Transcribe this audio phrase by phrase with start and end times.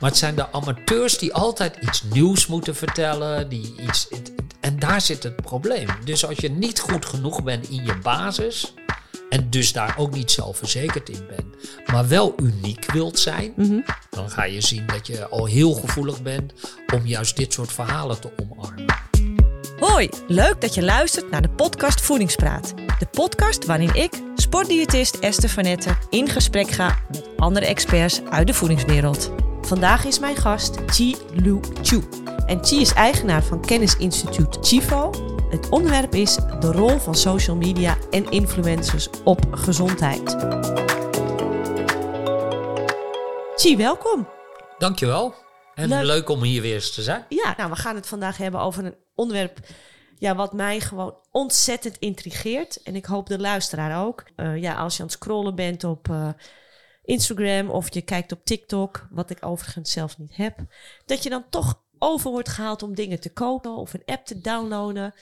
[0.00, 3.48] Maar het zijn de amateurs die altijd iets nieuws moeten vertellen.
[3.48, 4.08] Die iets,
[4.60, 5.88] en daar zit het probleem.
[6.04, 8.74] Dus als je niet goed genoeg bent in je basis.
[9.28, 11.54] En dus daar ook niet zelfverzekerd in bent.
[11.86, 13.52] Maar wel uniek wilt zijn.
[13.56, 13.80] Mhm.
[14.10, 16.52] Dan ga je zien dat je al heel gevoelig bent
[16.94, 18.84] om juist dit soort verhalen te omarmen.
[19.78, 22.74] Hoi, leuk dat je luistert naar de podcast Voedingspraat.
[22.98, 28.46] De podcast waarin ik, sportdiëtist Esther van Netten, in gesprek ga met andere experts uit
[28.46, 29.43] de voedingswereld.
[29.64, 32.02] Vandaag is mijn gast Chi Lu Chu.
[32.46, 35.10] En Chi is eigenaar van kennisinstituut Chivo.
[35.50, 40.36] Het onderwerp is de rol van social media en influencers op gezondheid.
[43.56, 44.28] Chi, welkom.
[44.78, 45.34] Dankjewel.
[45.74, 46.04] En Leuk.
[46.04, 46.28] leuk.
[46.28, 47.24] om hier weer eens te zijn.
[47.28, 49.58] Ja, nou, we gaan het vandaag hebben over een onderwerp
[50.18, 52.82] ja, wat mij gewoon ontzettend intrigeert.
[52.82, 54.24] En ik hoop de luisteraar ook.
[54.36, 56.28] Eh, ja, als je aan het scrollen bent op eh,
[57.04, 60.58] Instagram of je kijkt op TikTok, wat ik overigens zelf niet heb,
[61.06, 64.38] dat je dan toch over wordt gehaald om dingen te kopen of een app te
[64.38, 65.14] downloaden.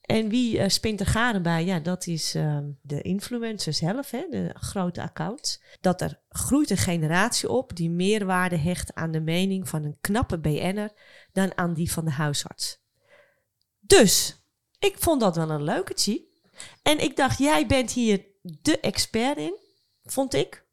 [0.00, 1.64] En wie eh, spint er garen bij?
[1.64, 5.62] Ja, dat is ehm, de influencers zelf, hè, de grote accounts.
[5.80, 9.98] Dat er groeit een generatie op die meer waarde hecht aan de mening van een
[10.00, 10.90] knappe BN'er
[11.32, 12.78] dan aan die van de huisarts.
[13.80, 14.42] Dus,
[14.78, 16.28] ik vond dat wel een leuke.
[16.82, 19.56] En ik dacht, jij bent hier de expert in,
[20.04, 20.68] vond ik.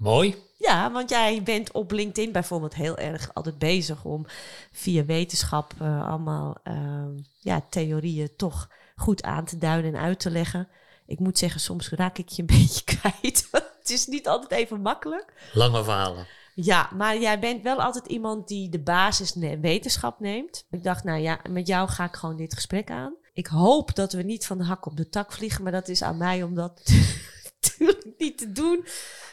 [0.00, 0.36] Mooi.
[0.58, 4.26] Ja, want jij bent op LinkedIn bijvoorbeeld heel erg altijd bezig om
[4.72, 10.30] via wetenschap eh, allemaal ehm, ja, theorieën toch goed aan te duiden en uit te
[10.30, 10.68] leggen.
[11.06, 13.48] Ik moet zeggen, soms raak ik je een beetje kwijt.
[13.50, 15.50] Het is niet altijd even makkelijk.
[15.52, 16.26] Lange verhalen.
[16.54, 20.66] Ja, maar jij bent wel altijd iemand die de basis ne- wetenschap neemt.
[20.70, 23.16] Ik dacht, nou ja, met jou ga ik gewoon dit gesprek aan.
[23.32, 26.02] Ik hoop dat we niet van de hak op de tak vliegen, maar dat is
[26.02, 26.82] aan mij om dat
[27.60, 28.86] natuurlijk niet te doen.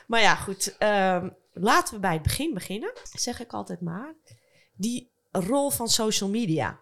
[0.08, 0.78] Maar ja, goed.
[0.78, 4.16] ehm, laten we bij het begin beginnen, zeg ik altijd maar.
[4.74, 6.80] Die rol van social media.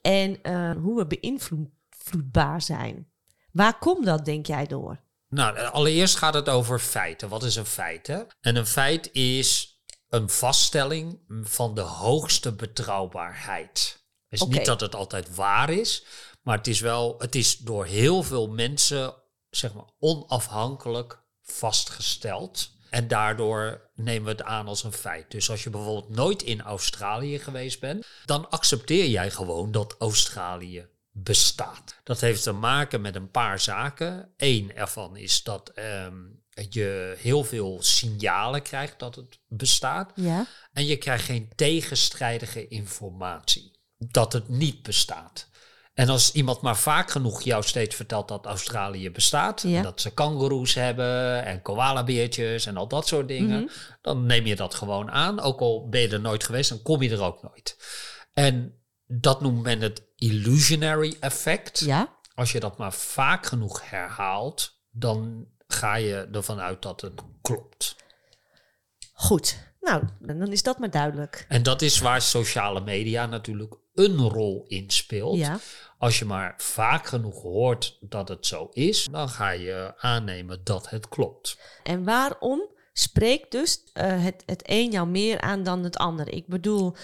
[0.00, 3.10] En eh, hoe we beïnvloedbaar zijn.
[3.52, 5.00] Waar komt dat, denk jij, door?
[5.28, 7.28] Nou, allereerst gaat het over feiten.
[7.28, 8.06] Wat is een feit?
[8.06, 8.22] Hè?
[8.40, 14.04] En een feit is een vaststelling van de hoogste betrouwbaarheid.
[14.28, 14.56] Het is Oké.
[14.56, 16.04] niet dat het altijd waar is,
[16.42, 19.14] maar het is wel, het is door heel veel mensen,
[19.56, 22.70] zeg maar, onafhankelijk vastgesteld.
[22.90, 25.30] En daardoor nemen we het aan als een feit.
[25.30, 30.86] Dus als je bijvoorbeeld nooit in Australië geweest bent, dan accepteer jij gewoon dat Australië
[31.12, 31.96] bestaat.
[32.04, 34.32] Dat heeft te maken met een paar zaken.
[34.36, 36.16] Eén ervan is dat ehm,
[36.68, 40.12] je heel veel signalen krijgt dat het bestaat.
[40.14, 40.46] Ja.
[40.72, 43.70] En je krijgt geen tegenstrijdige informatie.
[43.98, 45.48] Dat het niet bestaat.
[45.94, 49.76] En als iemand maar vaak genoeg jou steeds vertelt dat Australië bestaat, Ja.
[49.76, 53.70] en dat ze kangoeroes hebben en koalabeertjes en al dat soort dingen,
[54.02, 55.40] dan neem je dat gewoon aan.
[55.40, 57.76] Ook al ben je er nooit geweest, dan kom je er ook nooit.
[58.32, 61.78] En dat noemt men het illusionary effect.
[61.78, 62.18] Ja.
[62.34, 67.96] Als je dat maar vaak genoeg herhaalt, dan ga je ervan uit dat het klopt.
[69.12, 69.58] Goed.
[69.80, 71.44] Nou, dan is dat maar duidelijk.
[71.48, 75.38] En dat is waar sociale media natuurlijk een rol in speelt.
[75.38, 75.58] Ja.
[75.98, 80.90] Als je maar vaak genoeg hoort dat het zo is, dan ga je aannemen dat
[80.90, 81.58] het klopt.
[81.82, 86.32] En waarom spreekt dus eh, het, het een jou meer aan dan het ander?
[86.32, 86.94] Ik bedoel,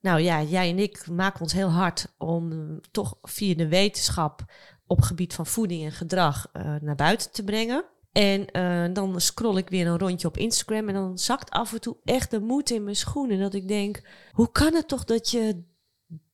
[0.00, 2.58] nou ja, jij en ik maken ons heel hard om eh,
[2.90, 4.44] toch via de wetenschap
[4.86, 7.84] op gebied van voeding en gedrag eh, naar buiten te brengen.
[8.12, 8.46] En
[8.92, 12.30] dan scroll ik weer een rondje op Instagram en dan zakt af en toe echt
[12.30, 13.38] de moed in mijn schoenen.
[13.38, 15.62] Dat ik denk, hoe kan het toch dat je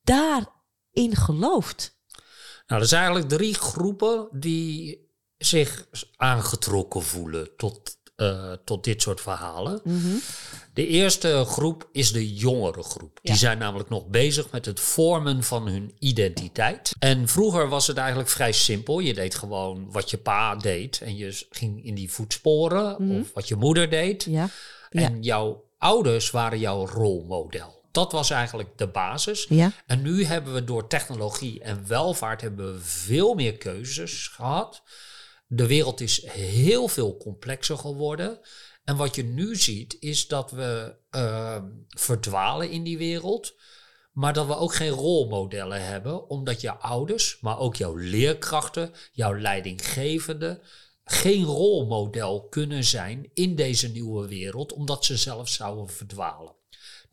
[0.04, 1.98] daarin gelooft?
[2.66, 5.02] Nou, er zijn eigenlijk drie groepen die
[5.38, 9.80] zich aangetrokken voelen tot, eh, tot dit soort verhalen.
[10.74, 13.18] De eerste groep is de jongere groep.
[13.22, 16.92] Die zijn namelijk nog bezig met het vormen van hun identiteit.
[16.98, 18.98] En vroeger was het eigenlijk vrij simpel.
[18.98, 23.48] Je deed gewoon wat je pa deed en je ging in die voetsporen of wat
[23.48, 24.24] je moeder deed.
[24.24, 24.48] Ja.
[24.90, 25.00] Ja.
[25.00, 27.83] En jouw ouders waren jouw rolmodel.
[27.94, 29.46] Dat was eigenlijk de basis.
[29.48, 29.72] Ja.
[29.86, 34.82] En nu hebben we door technologie en welvaart hebben we veel meer keuzes gehad.
[35.46, 38.40] De wereld is heel veel complexer geworden.
[38.84, 43.54] En wat je nu ziet is dat we eh, verdwalen in die wereld.
[44.12, 49.38] Maar dat we ook geen rolmodellen hebben, omdat je ouders, maar ook jouw leerkrachten, jouw
[49.38, 50.60] leidinggevende,
[51.04, 56.54] geen rolmodel kunnen zijn in deze nieuwe wereld, omdat ze zelf zouden verdwalen.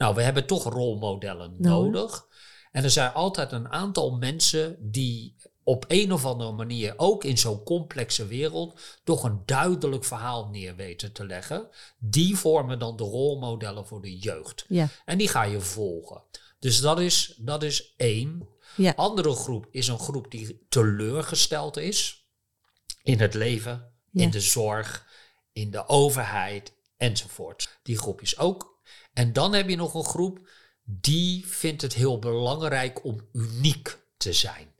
[0.01, 1.91] Nou, we hebben toch rolmodellen Nodig.
[1.93, 2.27] nodig.
[2.71, 7.37] En er zijn altijd een aantal mensen die op een of andere manier, ook in
[7.37, 11.69] zo'n complexe wereld, toch een duidelijk verhaal neer weten te leggen.
[11.99, 14.65] Die vormen dan de rolmodellen voor de jeugd.
[14.67, 14.87] Ja.
[15.05, 16.23] En die ga je volgen.
[16.59, 18.47] Dus dat is, dat is één.
[18.75, 18.93] Ja.
[18.95, 22.25] Andere groep is een groep die teleurgesteld is
[23.03, 24.23] in het leven, Ja.
[24.23, 25.07] in de zorg,
[25.53, 27.79] in de overheid enzovoort.
[27.83, 28.69] Die groep is ook.
[29.13, 30.39] En dan heb je nog een groep
[30.83, 34.73] die vindt het heel belangrijk om uniek te zijn.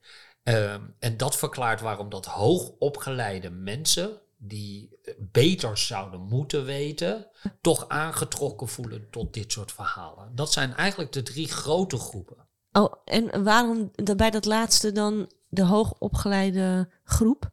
[0.43, 7.27] Ehm, en dat verklaart waarom dat hoogopgeleide mensen die eh, beter zouden moeten weten,
[7.61, 10.35] toch aangetrokken voelen tot dit soort verhalen.
[10.35, 12.47] Dat zijn eigenlijk de drie grote groepen.
[12.71, 17.49] Oh, en waarom bij dat laatste dan de hoogopgeleide groep?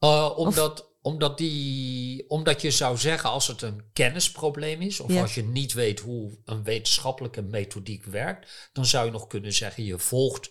[0.00, 5.20] Uh, omdat, omdat, die, omdat je zou zeggen, als het een kennisprobleem is, of Ja.
[5.20, 9.84] als je niet weet hoe een wetenschappelijke methodiek werkt, dan zou je nog kunnen zeggen,
[9.84, 10.50] je volgt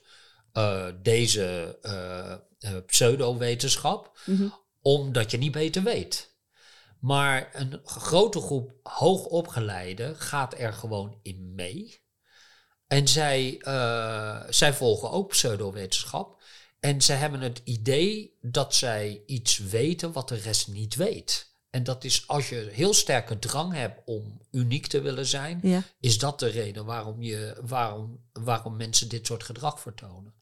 [0.51, 4.47] eh, deze eh, pseudowetenschap, Mhm.
[4.81, 6.35] omdat je niet beter weet.
[6.99, 12.05] Maar een grote groep hoogopgeleiden gaat er gewoon in mee.
[12.87, 13.55] En zij,
[14.49, 16.36] zij volgen ook pseudowetenschap.
[16.87, 21.55] En ze hebben het idee dat zij iets weten wat de rest niet weet.
[21.69, 25.83] En dat is als je heel sterke drang hebt om uniek te willen zijn, Ja.
[25.99, 30.33] is dat de reden waarom, je, waarom, waarom mensen dit soort gedrag vertonen.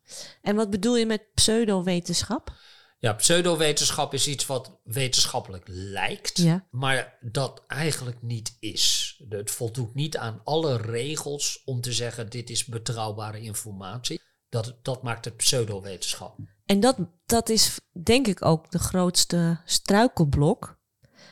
[0.41, 2.53] En wat bedoel je met pseudowetenschap?
[2.99, 6.67] Ja, pseudowetenschap is iets wat wetenschappelijk lijkt, Ja.
[6.71, 9.15] maar dat eigenlijk niet is.
[9.29, 14.21] Het voldoet niet aan alle regels om te zeggen dit is betrouwbare informatie.
[14.63, 16.37] Dat, dat maakt het pseudowetenschap.
[16.65, 20.77] En dat, dat is denk ik ook de grootste struikelblok.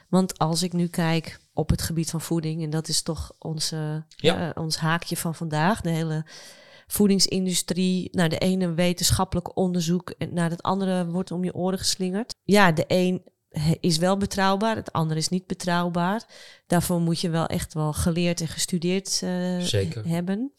[0.10, 4.06] Want als ik nu kijk op het gebied van voeding, en dat is toch onze,
[4.08, 4.50] Ja.
[4.54, 6.26] eh, ons haakje van vandaag, de hele
[6.88, 12.36] voedingsindustrie, naar de ene wetenschappelijk onderzoek en naar het andere wordt om je oren geslingerd.
[12.44, 13.24] Ja, de een
[13.80, 16.26] is wel betrouwbaar, het andere is niet betrouwbaar.
[16.68, 20.08] Daarvoor moet je wel echt wel geleerd en gestudeerd eh, Zeker.
[20.08, 20.54] hebben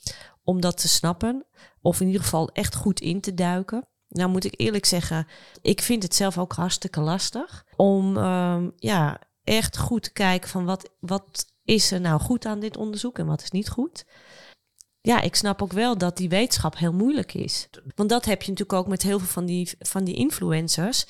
[0.45, 1.47] om dat te snappen.
[1.81, 3.89] Of in ieder geval echt goed in te duiken.
[4.09, 5.27] Nou moet ik eerlijk zeggen,
[5.63, 10.65] ik vind het zelf ook hartstikke lastig om ehm, ja, echt goed te kijken van
[10.65, 14.05] wat, wat is er nou goed aan dit onderzoek en wat is niet goed.
[15.01, 17.69] Ja, ik snap ook wel dat die wetenschap heel moeilijk is.
[17.95, 21.07] Want dat heb je natuurlijk ook met heel veel van die, van die influencers.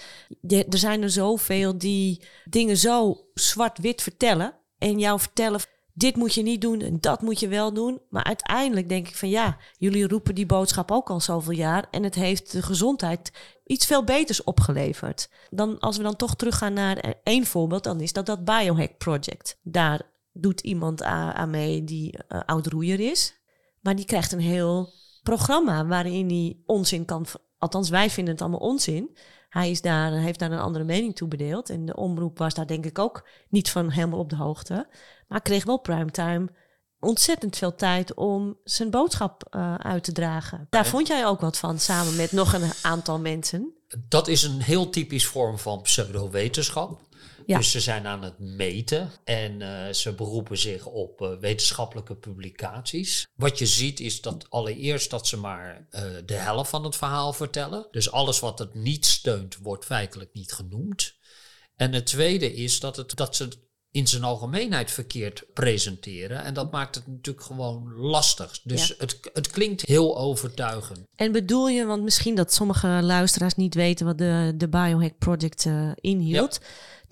[0.48, 4.54] Er zijn er zoveel die dingen zo zwart-wit vertellen.
[4.78, 5.60] En jou vertellen,
[5.96, 8.00] dit moet je niet doen en dat moet je wel doen.
[8.08, 11.86] Maar uiteindelijk denk ik van ja, jullie roepen die boodschap ook al zoveel jaar.
[11.90, 13.32] En het heeft de gezondheid
[13.64, 15.28] iets veel beters opgeleverd.
[15.50, 19.58] Dan, als we dan toch teruggaan naar één voorbeeld, dan is dat dat Biohack Project.
[19.62, 20.02] Daar
[20.32, 23.34] doet iemand aan mee die eh, oud-roeier is.
[23.80, 24.92] Maar die krijgt een heel
[25.22, 27.26] programma waarin hij onzin kan...
[27.58, 29.16] Althans, wij vinden het allemaal onzin.
[29.54, 31.70] Hij is daar, heeft daar een andere mening toe bedeeld.
[31.70, 34.88] En de omroep was daar denk ik ook niet van helemaal op de hoogte.
[35.28, 36.48] Maar kreeg wel primetime
[37.00, 40.66] ontzettend veel tijd om zijn boodschap eh, uit te dragen.
[40.70, 43.72] Daar vond jij ook wat van, samen met nog een aantal mensen.
[44.08, 47.00] Dat is een heel typisch vorm van pseudowetenschap.
[47.46, 47.58] Ja.
[47.58, 53.26] Dus ze zijn aan het meten en eh, ze beroepen zich op eh, wetenschappelijke publicaties.
[53.34, 57.32] Wat je ziet is dat allereerst dat ze maar eh, de helft van het verhaal
[57.32, 57.86] vertellen.
[57.90, 61.14] Dus alles wat het niet steunt wordt feitelijk niet genoemd.
[61.76, 63.58] En het tweede is dat, het, dat ze het
[63.90, 66.44] in zijn algemeenheid verkeerd presenteren.
[66.44, 68.60] En dat maakt het natuurlijk gewoon lastig.
[68.62, 68.94] Dus Ja.
[68.98, 71.00] het, het klinkt heel overtuigend.
[71.16, 75.66] En bedoel je, want misschien dat sommige luisteraars niet weten wat de, de Biohack Project
[75.94, 76.60] inhield.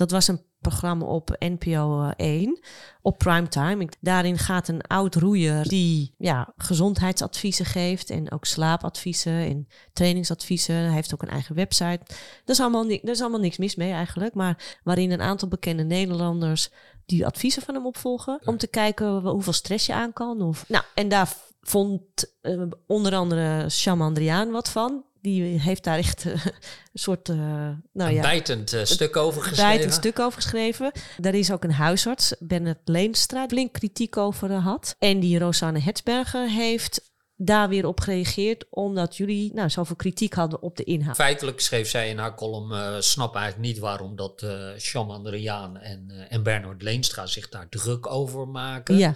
[0.03, 2.61] Dat was een programma op NPO eh, 1
[3.03, 3.89] op primetime.
[4.01, 10.75] Daarin gaat een oud roeier die ja, gezondheidsadviezen geeft en ook slaapadviezen en trainingsadviezen.
[10.75, 12.01] Hij heeft ook een eigen website.
[12.45, 16.71] Er is allemaal, is allemaal niks mis mee eigenlijk, maar waarin een aantal bekende Nederlanders
[17.07, 20.41] die adviezen van hem opvolgen om te kijken hoeveel stress je aan kan.
[20.41, 22.03] Of, nou, en daar vond
[22.41, 25.05] eh, onder andere Sham Andriaan wat van.
[25.23, 26.53] Die heeft daar echt eh, een
[26.93, 29.87] soort, eh, nou een ja, bijtend eh, stuk over geschreven.
[29.87, 30.93] een stuk over geschreven.
[31.17, 34.97] Daar is ook een huisarts, Bennett Leenstra, flink kritiek over had.
[34.99, 40.63] En die Rosanne Hetsberger heeft daar weer op gereageerd, omdat jullie nou, zoveel kritiek hadden
[40.63, 41.17] op de inhoud.
[41.17, 44.45] Feitelijk schreef zij in haar column, snap eigenlijk niet waarom dat
[44.79, 48.97] Sham Andriaan en, eh, en Bernard Leenstra zich daar druk over maken.
[48.97, 49.15] Ja,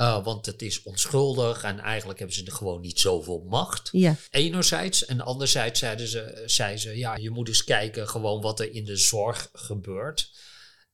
[0.00, 3.88] Eh, want het is onschuldig en eigenlijk hebben ze er gewoon niet zoveel macht.
[3.92, 8.60] ja, Enerzijds en anderzijds zeiden ze, zei ze, ja, je moet eens kijken gewoon wat
[8.60, 10.30] er in de zorg gebeurt.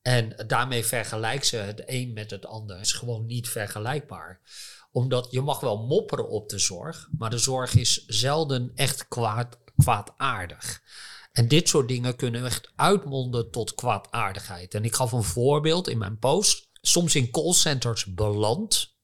[0.03, 2.77] En daarmee vergelijkt ze het een met het ander.
[2.77, 4.41] Het is gewoon niet vergelijkbaar.
[4.93, 9.59] Omdat je mag wel mopperen op de zorg, maar de zorg is zelden echt kwaad,
[9.77, 10.83] kwaadaardig.
[11.33, 14.75] En dit soort dingen kunnen echt uitmonden tot kwaadaardigheid.
[14.75, 16.69] En ik gaf een voorbeeld in mijn post.
[16.81, 18.95] Soms in callcenters beland,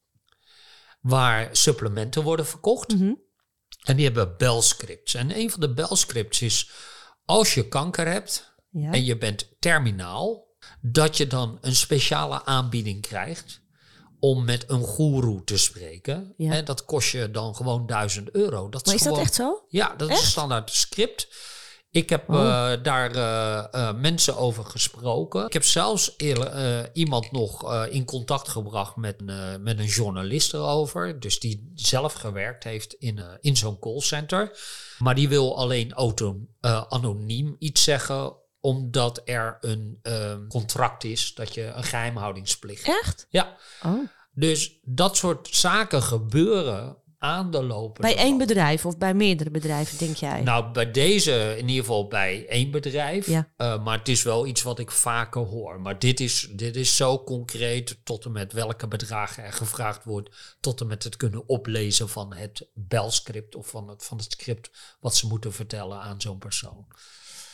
[1.03, 2.93] waar supplementen worden verkocht.
[2.95, 3.13] Mhm.
[3.83, 5.13] En die hebben belscripts.
[5.13, 6.69] En een van de belscripts is,
[7.25, 8.91] als je kanker hebt Ja.
[8.91, 13.61] en je bent terminaal, dat je dan een speciale aanbieding krijgt
[14.19, 16.33] om met een goeroe te spreken.
[16.37, 16.51] Ja.
[16.53, 18.69] En dat kost je dan gewoon 1000 euro.
[18.69, 19.65] Dat Maar is dat gewoon- echt zo?
[19.67, 21.27] ja, dat is een standaard script.
[21.93, 22.35] Ik heb Oh.
[22.71, 25.45] eh, daar eh, eh, mensen over gesproken.
[25.45, 26.15] Ik heb zelfs
[26.93, 29.21] iemand nog in contact gebracht met,
[29.61, 31.19] met een journalist erover.
[31.19, 34.59] Dus die zelf gewerkt heeft in, in zo'n callcenter.
[34.97, 36.37] Maar die wil alleen auto,
[36.89, 39.99] anoniem iets zeggen omdat er een
[40.49, 42.99] contract is dat je een geheimhoudingsplicht hebt.
[43.03, 43.27] Echt?
[43.29, 44.07] Ja, Oh.
[44.31, 49.97] dus dat soort zaken gebeuren aan de lopende Bij één bedrijf of bij meerdere bedrijven,
[49.97, 50.41] denk jij?
[50.41, 53.27] Nou, bij deze in ieder geval bij één bedrijf.
[53.27, 53.49] Ja.
[53.57, 55.81] Eh, maar het is wel iets wat ik vaker hoor.
[55.81, 60.57] Maar dit is, dit is zo concreet tot en met welke bedragen er gevraagd wordt.
[60.59, 64.97] Tot en met het kunnen oplezen van het belscript of van het, van het script
[64.99, 66.87] wat ze moeten vertellen aan zo'n persoon.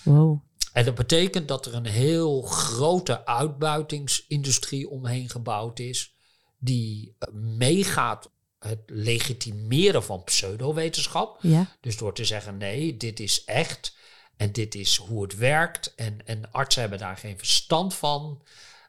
[0.04, 0.42] Wow.
[0.74, 6.16] En dat betekent dat er een heel grote uitbuitingsindustrie omheen gebouwd is.
[6.58, 11.38] Die eh, meegaat het legitimeren van pseudowetenschap.
[11.42, 11.76] Ja.
[11.82, 13.98] Dus door te zeggen, nee, dit is echt
[14.40, 15.94] en dit is hoe het werkt.
[15.96, 18.42] En, en artsen hebben daar geen verstand van.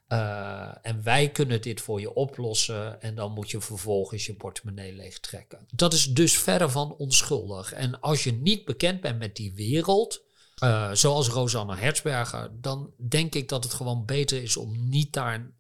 [0.07, 3.03] Eh, en wij kunnen dit voor je oplossen.
[3.03, 5.67] En dan moet je vervolgens je portemonnee leegtrekken.
[5.75, 7.73] Dat is dus verre van onschuldig.
[7.73, 10.23] En als je niet bekend bent met die wereld,
[10.55, 15.51] eh, zoals Rosanne Hertzberger, dan denk ik dat het gewoon beter is om niet daar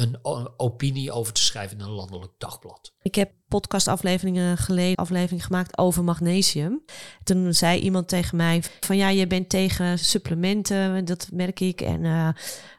[0.00, 2.92] een, opinie over te schrijven in een landelijk dagblad.
[3.02, 6.84] Ik heb podcastafleveringen geleden aflevering gemaakt over magnesium.
[7.24, 11.80] Toen zei iemand tegen mij van ja, je bent tegen supplementen, dat merk ik.
[11.80, 12.28] En eh,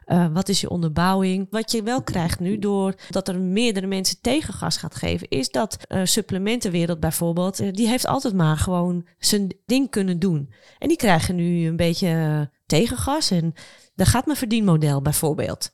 [0.04, 1.46] eh, wat is je onderbouwing?
[1.50, 6.00] Wat je wel krijgt nu, doordat er meerdere mensen tegengas gaat geven, is dat eh,
[6.04, 10.52] supplementenwereld bijvoorbeeld, die heeft altijd maar gewoon zijn ding kunnen doen.
[10.78, 13.54] En die krijgen nu een beetje tegengas en
[13.94, 15.70] daar gaat mijn verdienmodel bijvoorbeeld.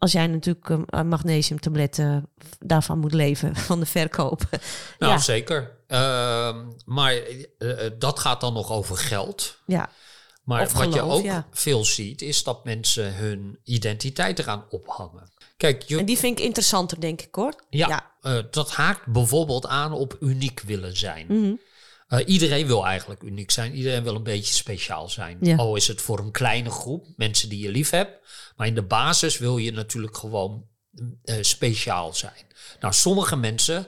[0.00, 2.28] Als jij natuurlijk een- een magnesiumtabletten
[2.58, 4.42] daarvan moet leven, van de verkoop.
[4.98, 5.70] Nou, ja, zeker.
[5.86, 9.58] Ehm, maar eh, eh, dat gaat dan nog over geld.
[9.66, 9.90] ja,
[10.44, 11.46] Maar Of wat je ook ja.
[11.50, 15.32] veel ziet, is dat mensen hun identiteit eraan ophangen.
[15.56, 17.54] Kijk, je, en die vind ik interessanter, denk ik hoor.
[17.70, 18.10] ja, ja.
[18.20, 21.26] eh, dat haakt bijvoorbeeld aan op uniek willen zijn.
[21.28, 21.52] Mhm.
[22.10, 23.74] Eh, iedereen wil eigenlijk uniek zijn.
[23.74, 25.38] Iedereen wil een beetje speciaal zijn.
[25.40, 25.56] Ja.
[25.56, 28.18] Al is het voor een kleine groep mensen die je lief hebt.
[28.56, 30.66] Maar in de basis wil je natuurlijk gewoon
[31.24, 32.46] eh, speciaal zijn.
[32.80, 33.86] Nou, sommige mensen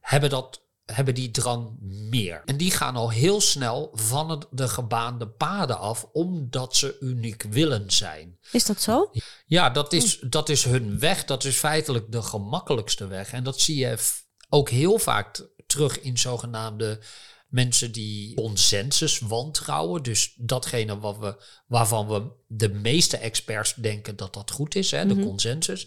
[0.00, 1.76] hebben, dat, hebben die drang
[2.10, 2.42] meer.
[2.44, 7.42] En die gaan al heel snel van het, de gebaande paden af, omdat ze uniek
[7.42, 8.38] willen zijn.
[8.52, 9.10] Is dat zo?
[9.46, 11.24] Ja, dat is, dat is hun weg.
[11.24, 13.32] Dat is feitelijk de gemakkelijkste weg.
[13.32, 13.98] En dat zie je
[14.48, 17.00] ook heel vaak terug in zogenaamde
[17.50, 20.02] mensen die consensus wantrouwen.
[20.02, 25.06] Dus datgene wat we, waarvan we de meeste experts denken dat dat goed is, hè,
[25.06, 25.86] de consensus.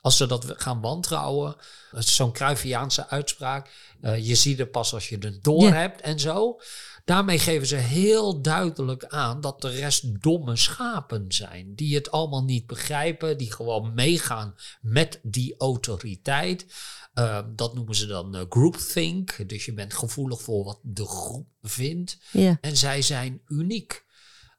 [0.00, 1.56] Als ze dat gaan wantrouwen,
[1.92, 3.70] zo'n Cruyffiaanse uitspraak.
[4.00, 6.60] eh, je ziet het pas als je het door hebt en zo.
[7.04, 11.74] Daarmee geven ze heel duidelijk aan dat de rest domme schapen zijn.
[11.74, 16.66] Die het allemaal niet begrijpen, die gewoon meegaan met die autoriteit.
[17.14, 19.48] Eh, dat noemen ze dan eh, groupthink.
[19.48, 22.18] Dus je bent gevoelig voor wat de groep vindt.
[22.30, 22.58] Ja.
[22.60, 24.04] En zij zijn uniek.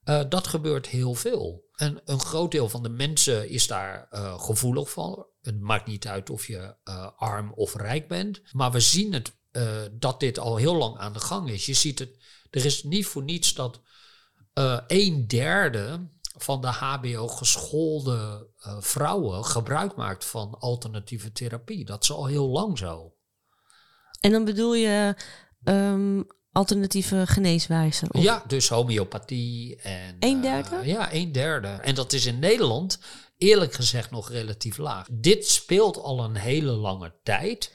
[0.04, 1.70] Eh, dat gebeurt heel veel.
[1.76, 5.28] En een groot deel van de mensen is daar eh, gevoelig voor.
[5.42, 6.76] Het maakt niet uit of je
[7.16, 8.42] arm of rijk bent.
[8.52, 9.34] Maar we zien het,
[9.92, 11.66] dat dit al heel lang aan de gang is.
[11.66, 12.18] Je ziet het,
[12.54, 13.82] er is niet voor niets dat
[14.54, 16.08] eh een derde
[16.38, 21.86] van de HBO geschoolde eh, vrouwen gebruik maakt van alternatieve therapie.
[21.86, 23.14] Dat is al heel lang zo.
[24.20, 25.16] En dan bedoel je
[25.64, 28.10] ehm, alternatieve geneeswijzer?
[28.12, 30.16] Of- Ja, dus homeopathie en...
[30.20, 30.88] Een eh, derde?
[30.88, 31.68] ja, een derde.
[31.68, 33.00] En dat is in Nederland
[33.38, 35.08] eerlijk gezegd nog relatief laag.
[35.12, 37.74] Dit speelt al een hele lange tijd.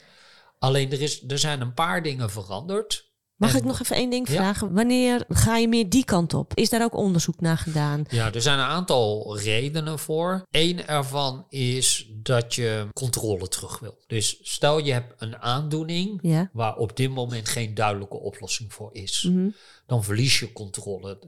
[0.59, 3.08] Alleen er, is, er zijn een paar dingen veranderd.
[3.39, 4.33] Mag En- ik nog even één ding Ja.
[4.35, 4.73] vragen?
[4.73, 6.51] Wanneer ga je meer die kant op?
[6.53, 8.05] Is daar ook onderzoek naar gedaan?
[8.09, 10.45] Ja, er zijn een aantal redenen voor.
[10.51, 13.97] Eén ervan is dat je controle terug wil.
[14.07, 16.49] Dus stel je hebt een aandoening Ja.
[16.53, 19.23] waar op dit moment geen duidelijke oplossing voor is.
[19.29, 19.49] Mhm.
[19.85, 21.19] dan verlies je controle.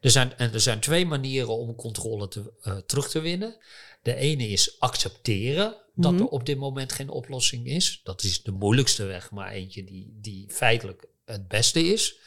[0.00, 3.56] Er zijn, en er zijn twee manieren om controle te, eh, terug te winnen.
[4.02, 6.20] De ene is accepteren dat Mhm.
[6.22, 8.00] er op dit moment geen oplossing is.
[8.04, 12.18] Dat is de moeilijkste weg, maar eentje die, die feitelijk het beste is.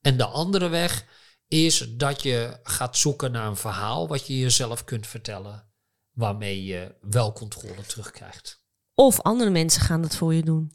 [0.00, 1.04] En de andere weg
[1.48, 5.68] is dat je gaat zoeken naar een verhaal wat je jezelf kunt vertellen,
[6.10, 8.64] waarmee je wel controle terugkrijgt.
[8.94, 10.72] Of andere mensen gaan dat voor je doen.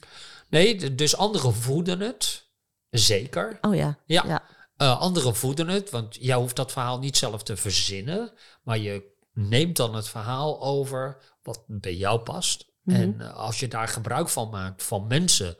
[0.49, 2.49] Nee, dus anderen voeden het,
[2.89, 3.57] zeker.
[3.61, 3.99] Oh ja.
[4.05, 4.43] Ja, Ja.
[4.75, 9.15] Eh, anderen voeden het, want jij hoeft dat verhaal niet zelf te verzinnen, maar je
[9.33, 12.71] neemt dan het verhaal over wat bij jou past.
[12.83, 12.95] Mhm.
[12.95, 15.55] En eh, als je daar gebruik van maakt van mensen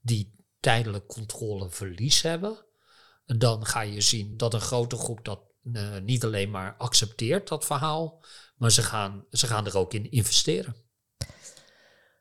[0.00, 0.35] die
[0.66, 2.56] tijdelijk controleverlies hebben,
[3.24, 5.40] dan ga je zien dat een grote groep dat
[5.72, 8.24] eh, niet alleen maar accepteert, dat verhaal,
[8.56, 10.76] maar ze gaan, ze gaan er ook in investeren.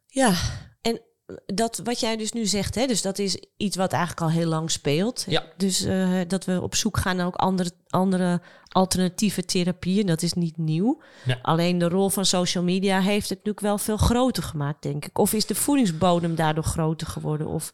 [0.06, 0.36] Ja,
[0.82, 1.02] en
[1.46, 4.48] dat wat jij dus nu zegt, hè, dus dat is iets wat eigenlijk al heel
[4.48, 5.26] lang speelt.
[5.28, 5.44] Ja.
[5.58, 10.34] Dus eh, dat we op zoek gaan naar ook andere, andere alternatieve therapieën, dat is
[10.34, 11.02] niet nieuw.
[11.26, 11.40] Ja.
[11.42, 15.18] Alleen de rol van social media heeft het natuurlijk wel veel groter gemaakt, denk ik.
[15.20, 17.48] Of is de voedingsbodem daardoor groter geworden?
[17.48, 17.74] Of,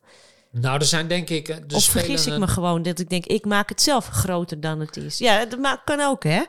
[0.51, 1.49] Nou, er zijn denk ik...
[1.49, 4.59] eh, er of vergis ik me gewoon dat ik denk, ik maak het zelf groter
[4.59, 5.17] dan het is.
[5.17, 6.43] Ja, dat kan ook, hè?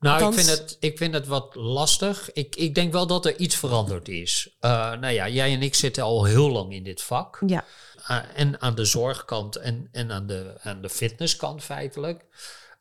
[0.00, 2.32] Nou, Althans- ik vind, het, ik vind het wat lastig.
[2.32, 4.50] Ik, ik denk wel dat er iets veranderd is.
[4.60, 7.42] Eh, nou ja, jij en ik zitten al heel lang in dit vak.
[7.46, 7.64] Ja.
[8.10, 12.24] Uh, en aan de zorgkant en, en aan, de, aan de fitnesskant feitelijk.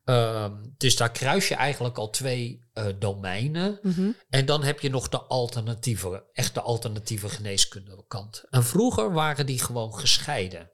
[0.06, 3.80] Ehm, dus daar kruis je eigenlijk al twee eh, domeinen.
[3.82, 4.10] Mhm.
[4.30, 8.44] En dan heb je nog de alternatieve, echte alternatieve geneeskundekant.
[8.50, 10.70] En vroeger waren die gewoon gescheiden.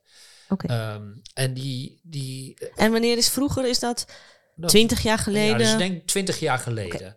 [0.57, 3.67] Ehm, en die, die En wanneer is vroeger?
[3.67, 4.05] Is dat
[4.65, 5.49] twintig jaar geleden?
[5.51, 7.15] ja, dus ik denk 20 jaar geleden.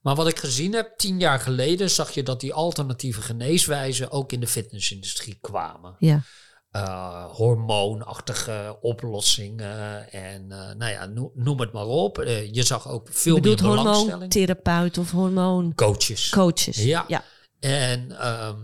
[0.00, 4.32] Maar wat ik gezien heb, 10 jaar geleden zag je dat die alternatieve geneeswijzen ook
[4.32, 5.96] in de fitnessindustrie kwamen.
[5.98, 6.22] ja.
[6.68, 12.18] Eh, hormoonachtige oplossingen en eh, nou ja, noem, noem het maar op.
[12.18, 14.10] Eh, je zag ook veel Je bedoelt meer belangstelling.
[14.10, 16.28] hormoontherapeut of hormooncoaches.
[16.28, 16.76] Coaches.
[16.84, 17.04] Ja.
[17.08, 17.24] Ja.
[17.60, 18.56] En, ehm,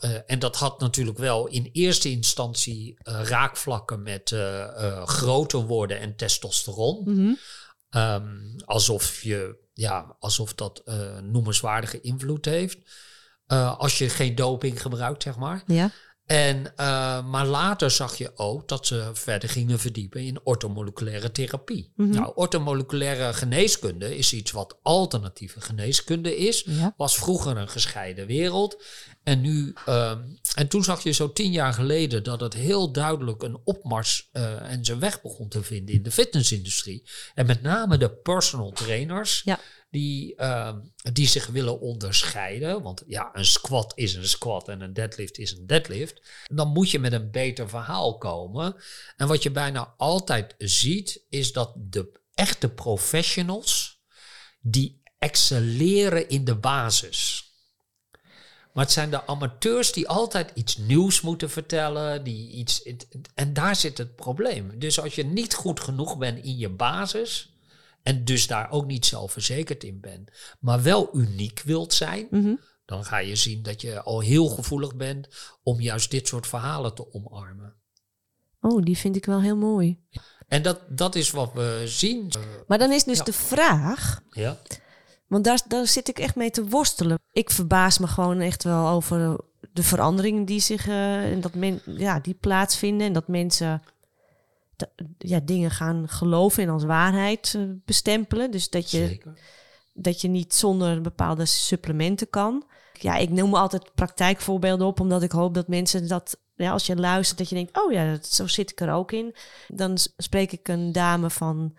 [0.00, 4.34] eh, en dat had natuurlijk wel in eerste instantie raakvlakken met
[5.04, 7.02] groter worden en testosteron.
[7.04, 7.32] Mhm.
[7.90, 10.82] Ehm, alsof, je, ja, alsof dat
[11.22, 12.78] noemenswaardige invloed heeft.
[13.78, 15.62] Als je geen doping gebruikt, zeg maar.
[15.66, 15.90] ja.
[16.30, 21.92] En, eh, maar later zag je ook dat ze verder gingen verdiepen in ortomoleculaire therapie.
[21.96, 22.10] Mhm.
[22.10, 26.62] Nou, ortomoleculaire geneeskunde is iets wat alternatieve geneeskunde is.
[26.66, 26.94] Ja.
[26.96, 28.82] Was vroeger een gescheiden wereld.
[29.22, 30.18] En, nu, ehm,
[30.54, 34.72] en toen zag je zo tien jaar geleden dat het heel duidelijk een opmars eh,
[34.72, 37.08] en zijn weg begon te vinden in de fitnessindustrie.
[37.34, 39.42] En met name de personal trainers.
[39.44, 39.58] Ja.
[39.90, 40.78] Die, ehm,
[41.12, 42.82] die zich willen onderscheiden.
[42.82, 46.22] Want ja, een squat is een squat en een deadlift is een deadlift.
[46.46, 48.76] Dan moet je met een beter verhaal komen.
[49.16, 54.00] En wat je bijna altijd ziet, is dat de echte professionals,
[54.60, 57.50] die excelleren in de basis.
[58.72, 62.24] Maar het zijn de amateurs die altijd iets nieuws moeten vertellen.
[62.24, 62.82] Die iets,
[63.34, 64.78] en daar zit het probleem.
[64.78, 67.49] Dus als je niet goed genoeg bent in je basis.
[68.02, 70.30] En dus daar ook niet zelfverzekerd in bent.
[70.60, 72.26] Maar wel uniek wilt zijn.
[72.30, 72.54] Mhm.
[72.84, 75.28] Dan ga je zien dat je al heel gevoelig bent
[75.62, 77.74] om juist dit soort verhalen te omarmen.
[78.60, 79.98] Oh, die vind ik wel heel mooi.
[80.48, 82.32] En dat, dat is wat we zien.
[82.66, 83.24] Maar dan is dus Ja.
[83.24, 84.58] de vraag, ja.
[85.26, 87.18] want daar, daar zit ik echt mee te worstelen.
[87.32, 89.38] Ik verbaas me gewoon echt wel over
[89.72, 93.82] de veranderingen die zich eh, en dat men, ja, die plaatsvinden en dat mensen
[95.18, 98.50] ja, dingen gaan geloven en als waarheid eh, bestempelen.
[98.50, 99.38] Dus dat je, Zeker.
[99.94, 102.64] dat je niet zonder bepaalde supplementen kan.
[102.92, 106.96] Ja, ik noem altijd praktijkvoorbeelden op, omdat ik hoop dat mensen dat, ja, als je
[106.96, 109.34] luistert, dat je denkt, oh ja, dat, zo zit ik er ook in.
[109.68, 111.74] Dan spreek ik een dame van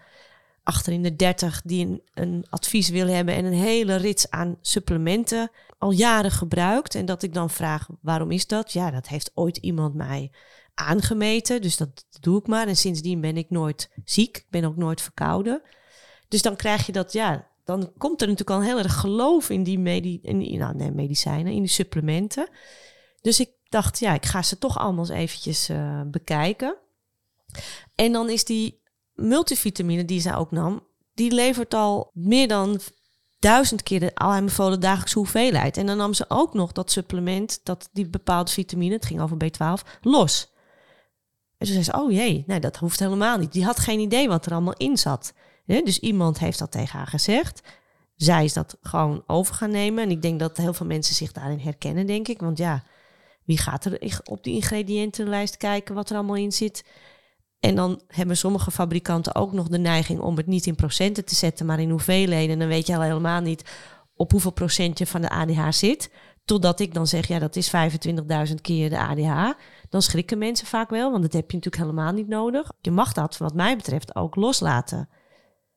[0.64, 4.58] achter in de 30 die een, een advies wil hebben en een hele rits aan
[4.62, 6.96] supplementen al jaren gebruikt.
[6.96, 8.74] En dat ik dan vraag, waarom is dat?
[8.74, 10.32] Ja, dat heeft ooit iemand mij
[10.82, 12.68] aangemeten, dus dat doe ik maar.
[12.68, 15.62] En sindsdien ben ik nooit ziek, ik ben ook nooit verkouden.
[16.28, 19.64] Dus dan krijg je dat, ja, dan komt er natuurlijk al heel erg geloof in
[19.64, 22.50] die medi in, nou, nee, medicijnen, in die supplementen.
[23.22, 26.78] Dus ik dacht, ja, ik ga ze toch allemaal eens eventjes eh, bekijken.
[27.96, 28.82] En dan is die
[29.14, 32.80] multivitamine die zij ook nam, die levert al meer dan
[33.40, 35.78] duizend keer de aanbevolen dagelijkse hoeveelheid.
[35.78, 39.38] En dan nam ze ook nog dat supplement, dat die bepaalde vitamine, het ging over
[39.38, 40.51] B12, los.
[41.62, 43.52] En toen zei ze, oh jee, nee, dat hoeft helemaal niet.
[43.52, 45.34] Die had geen idee wat er allemaal in zat.
[45.66, 47.62] Dus iemand heeft dat tegen haar gezegd.
[48.16, 50.04] Zij is dat gewoon over gaan nemen.
[50.04, 52.40] En ik denk dat heel veel mensen zich daarin herkennen, denk ik.
[52.40, 52.84] Want ja,
[53.46, 56.86] wie gaat er op die ingrediëntenlijst kijken wat er allemaal in zit?
[57.60, 61.36] En dan hebben sommige fabrikanten ook nog de neiging om het niet in procenten te
[61.36, 62.54] zetten, maar in hoeveelheden.
[62.54, 63.72] En dan weet je al helemaal niet
[64.16, 66.12] op hoeveel procent je van de ADH zit.
[66.46, 67.72] Totdat ik dan zeg, ja, dat is
[68.48, 69.60] 25.000 keer de ADH.
[69.92, 72.72] Dan schrikken mensen vaak wel, want dat heb je natuurlijk helemaal niet nodig.
[72.82, 75.10] Je mag dat, wat mij betreft, ook loslaten.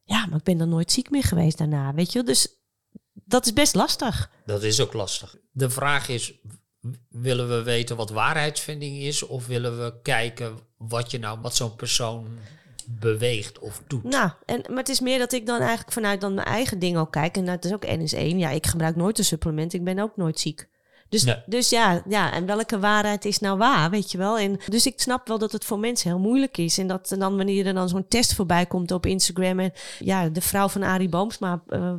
[0.05, 2.23] Ja, maar ik ben dan nooit ziek meer geweest daarna, weet je.
[2.23, 2.49] Dus
[3.13, 4.31] dat is best lastig.
[4.47, 5.37] Dat is ook lastig.
[5.53, 6.41] De vraag is,
[7.09, 9.23] willen we weten wat waarheidsvinding is?
[9.23, 12.27] Of willen we kijken wat je nou, wat zo'n persoon
[12.89, 14.03] beweegt of doet?
[14.05, 16.97] Nou, en, maar het is meer dat ik dan eigenlijk vanuit dan mijn eigen ding
[16.97, 17.37] ook kijk.
[17.37, 18.39] En dat is ook N is één.
[18.39, 19.73] Ja, ik gebruik nooit een supplement.
[19.73, 20.69] Ik ben ook nooit ziek.
[21.15, 21.37] Dus, Nee.
[21.47, 24.39] dus ja, ja, en welke waarheid is nou waar, weet je wel?
[24.39, 26.79] En, dus ik snap wel dat het voor mensen heel moeilijk is.
[26.79, 29.59] En dat dan wanneer er dan zo'n test voorbij komt op Instagram...
[29.61, 31.93] en ja, de vrouw van Arie Boomsma eh,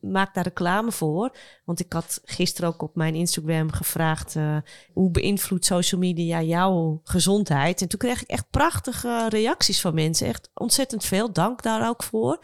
[0.00, 1.36] maakt daar reclame voor.
[1.64, 4.36] Want ik had gisteren ook op mijn Instagram gevraagd...
[4.36, 4.56] eh,
[4.92, 7.82] hoe beïnvloedt social media jouw gezondheid?
[7.82, 10.26] En toen kreeg ik echt prachtige reacties van mensen.
[10.26, 12.38] Echt ontzettend veel, dank daar ook voor.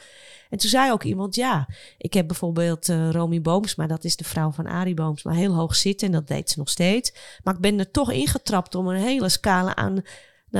[0.50, 4.24] En toen zei ook iemand, ja, ik heb bijvoorbeeld eh Romy Boomsma, dat is de
[4.24, 7.12] vrouw van Arie Boomsma, heel hoog zitten en dat deed ze nog steeds.
[7.42, 10.04] Maar ik ben er toch ingetrapt om een hele scala aan, nou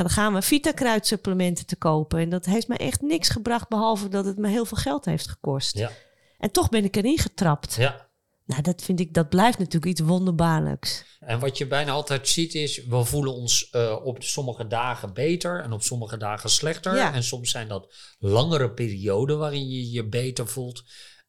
[0.04, 2.18] dan gaan we Vita-kruidsupplementen te kopen.
[2.18, 5.28] En dat heeft me echt niks gebracht, behalve dat het me heel veel geld heeft
[5.28, 5.76] gekost.
[5.76, 5.90] Ja,
[6.38, 7.74] En toch ben ik erin getrapt.
[7.74, 8.08] ja.
[8.50, 11.04] Nou, dat vind ik, dat blijft natuurlijk iets wonderbaarlijks.
[11.18, 15.60] En wat je bijna altijd ziet is, we voelen ons eh, op sommige dagen beter
[15.60, 16.96] en op sommige dagen slechter.
[16.96, 17.14] Ja.
[17.14, 20.82] En soms zijn dat langere perioden waarin je je beter voelt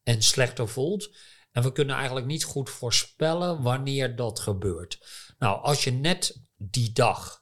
[0.04, 1.10] en slechter voelt.
[1.52, 5.00] En we kunnen eigenlijk niet goed voorspellen wanneer dat gebeurt.
[5.38, 7.42] Nou, als je net die dag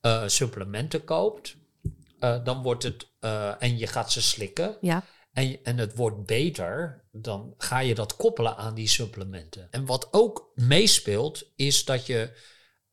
[0.00, 1.56] eh, supplementen koopt,
[2.18, 3.10] eh, dan wordt het,
[3.58, 5.04] en je gaat ze slikken, Ja,
[5.36, 9.68] en, en het wordt beter, dan ga je dat koppelen aan die supplementen.
[9.70, 12.30] En wat ook meespeelt, is dat je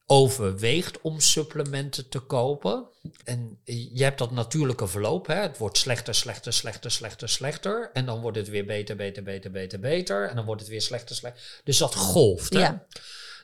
[0.05, 2.88] overweegt om supplementen te kopen.
[3.23, 5.27] En je hebt dat natuurlijke verloop.
[5.27, 5.36] Hè?
[5.36, 7.89] Het wordt slechter, slechter, slechter, slechter, slechter.
[7.93, 10.29] En dan wordt het weer beter, beter, beter, beter, beter.
[10.29, 11.62] En dan wordt het weer slechter, slechter.
[11.63, 12.53] Dus dat golft.
[12.53, 12.59] Hè?
[12.59, 12.86] Ja.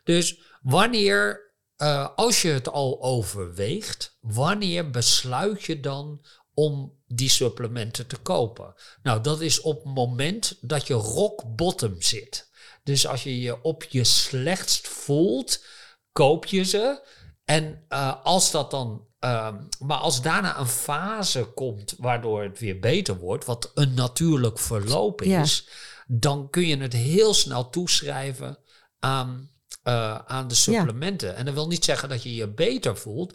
[0.04, 6.26] Dus wanneer, eh, als je het al overweegt, wanneer besluit je dan
[6.60, 8.74] om die supplementen te kopen?
[9.04, 12.50] Nou, dat is op het moment dat je rock bottom zit.
[12.84, 15.64] Dus als je je op je slechtst voelt,
[16.12, 17.08] koop je ze.
[17.46, 19.08] En eh, als dat dan.
[19.20, 24.60] ehm, maar als daarna een fase komt waardoor het weer beter wordt, wat een natuurlijk
[24.60, 25.42] verloop Ja.
[25.42, 25.68] is,
[26.08, 28.58] dan kun je het heel snel toeschrijven
[29.00, 29.50] aan,
[29.84, 31.36] eh, aan de supplementen.
[31.36, 33.34] En dat wil niet zeggen dat je je beter voelt,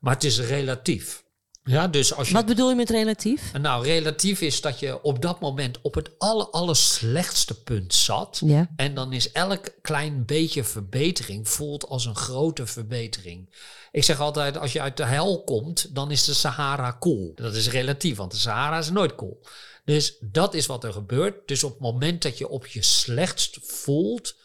[0.00, 1.24] maar het is relatief.
[1.66, 2.34] Ja, dus als je.
[2.34, 3.52] wat bedoel je met relatief?
[3.52, 8.40] Nou, relatief is dat je op dat moment op het aller, aller slechtste punt zat.
[8.44, 8.70] Ja.
[8.76, 13.50] En dan is elk klein beetje verbetering voelt als een grote verbetering.
[13.90, 17.32] Ik zeg altijd, als je uit de hel komt, dan is de Sahara cool.
[17.34, 19.40] Dat is relatief, want de Sahara is nooit cool.
[19.84, 21.48] Dus dat is wat er gebeurt.
[21.48, 24.36] Dus op het moment dat je op je slechtst voelt,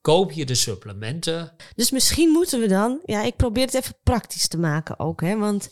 [0.00, 1.52] koop je de supplementen.
[1.74, 5.38] Dus misschien moeten we dan, ja, ik probeer het even praktisch te maken ook, hè,
[5.38, 5.70] want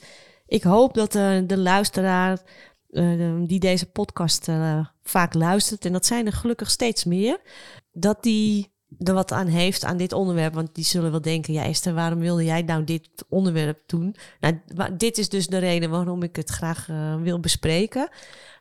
[0.51, 2.43] ik hoop dat eh, de luisteraar
[2.91, 7.41] eh, die deze podcast eh, vaak luistert, en dat zijn er gelukkig steeds meer,
[7.93, 11.65] dat die er wat aan heeft aan dit onderwerp, want die zullen wel denken, ja
[11.65, 14.17] Esther, waarom wilde jij nou dit onderwerp doen?
[14.41, 16.87] Nou, dit is dus de reden waarom ik het graag
[17.23, 18.09] wil bespreken.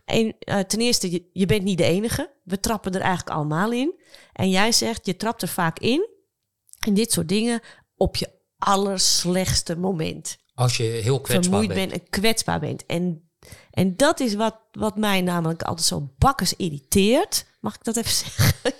[0.05, 0.35] En,
[0.67, 2.33] ten eerste, je, je bent niet de enige.
[2.43, 3.93] We trappen er eigenlijk allemaal in.
[4.33, 6.07] En jij zegt, je trapt er vaak in
[6.79, 7.61] en dit soort dingen
[7.97, 10.37] op je allerslechtste moment.
[10.59, 11.73] Als je heel kwetsbaar bent.
[11.73, 12.85] bent en kwetsbaar bent.
[12.85, 13.29] En,
[13.71, 17.45] en dat is wat, wat mij namelijk altijd zo bakkers irriteert.
[17.59, 18.73] Mag ik dat even zeggen?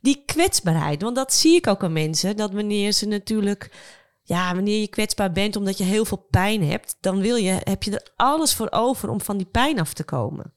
[0.00, 1.02] Die kwetsbaarheid.
[1.02, 2.36] Want dat zie ik ook aan mensen.
[2.36, 3.70] Dat wanneer ze natuurlijk...
[4.22, 6.96] Ja, wanneer je kwetsbaar bent omdat je heel veel pijn hebt...
[7.00, 10.04] dan wil je, heb je er alles voor over om van die pijn af te
[10.04, 10.54] komen.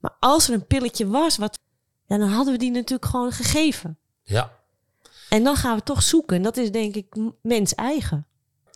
[0.00, 1.60] Maar als er een pilletje was, wat,
[2.06, 3.98] ja, dan hadden we die natuurlijk gewoon gegeven.
[4.22, 4.52] Ja.
[5.28, 6.36] En dan gaan we toch zoeken.
[6.36, 7.06] En dat is denk ik
[7.42, 8.27] mens eigen.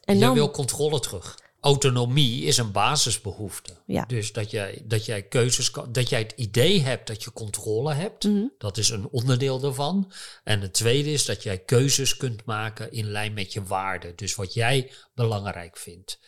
[0.05, 1.39] En Jij dan, wil controle terug.
[1.61, 3.77] Autonomie is een basisbehoefte.
[3.87, 4.05] Ja.
[4.05, 7.93] Dus dat jij, dat jij keuzes kan, dat jij het idee hebt dat je controle
[7.95, 8.45] hebt, Mhm.
[8.59, 10.13] dat is een onderdeel daarvan.
[10.45, 14.17] En het tweede is dat jij keuzes kunt maken in lijn met je waarden.
[14.17, 16.19] Dus wat jij belangrijk vindt.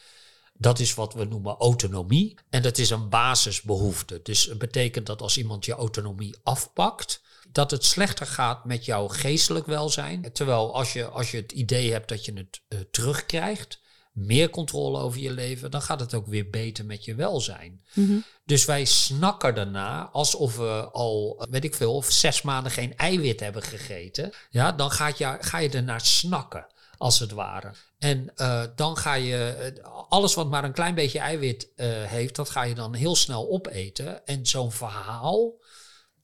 [0.59, 2.35] Dat is wat we noemen autonomie.
[2.51, 4.21] En dat is een basisbehoefte.
[4.23, 7.21] Dus het betekent dat als iemand je autonomie afpakt,
[7.55, 10.33] dat het slechter gaat met jouw geestelijk welzijn.
[10.33, 13.81] Terwijl als je, als je het idee hebt dat je het eh, terugkrijgt,
[14.13, 17.85] meer controle over je leven, dan gaat het ook weer beter met je welzijn.
[17.93, 18.17] Mhm.
[18.45, 22.97] Dus wij snakken daarna alsof we al, eh, weet ik veel, of zes maanden geen
[22.97, 24.33] eiwit hebben gegeten.
[24.51, 27.73] Ja, dan gaat je, ga je ernaar snakken, als het ware.
[27.99, 29.73] En eh, dan ga je,
[30.09, 31.69] alles wat maar een klein beetje eiwit
[32.07, 34.27] heeft, dat ga je dan heel snel opeten.
[34.27, 35.63] En zo'n verhaal,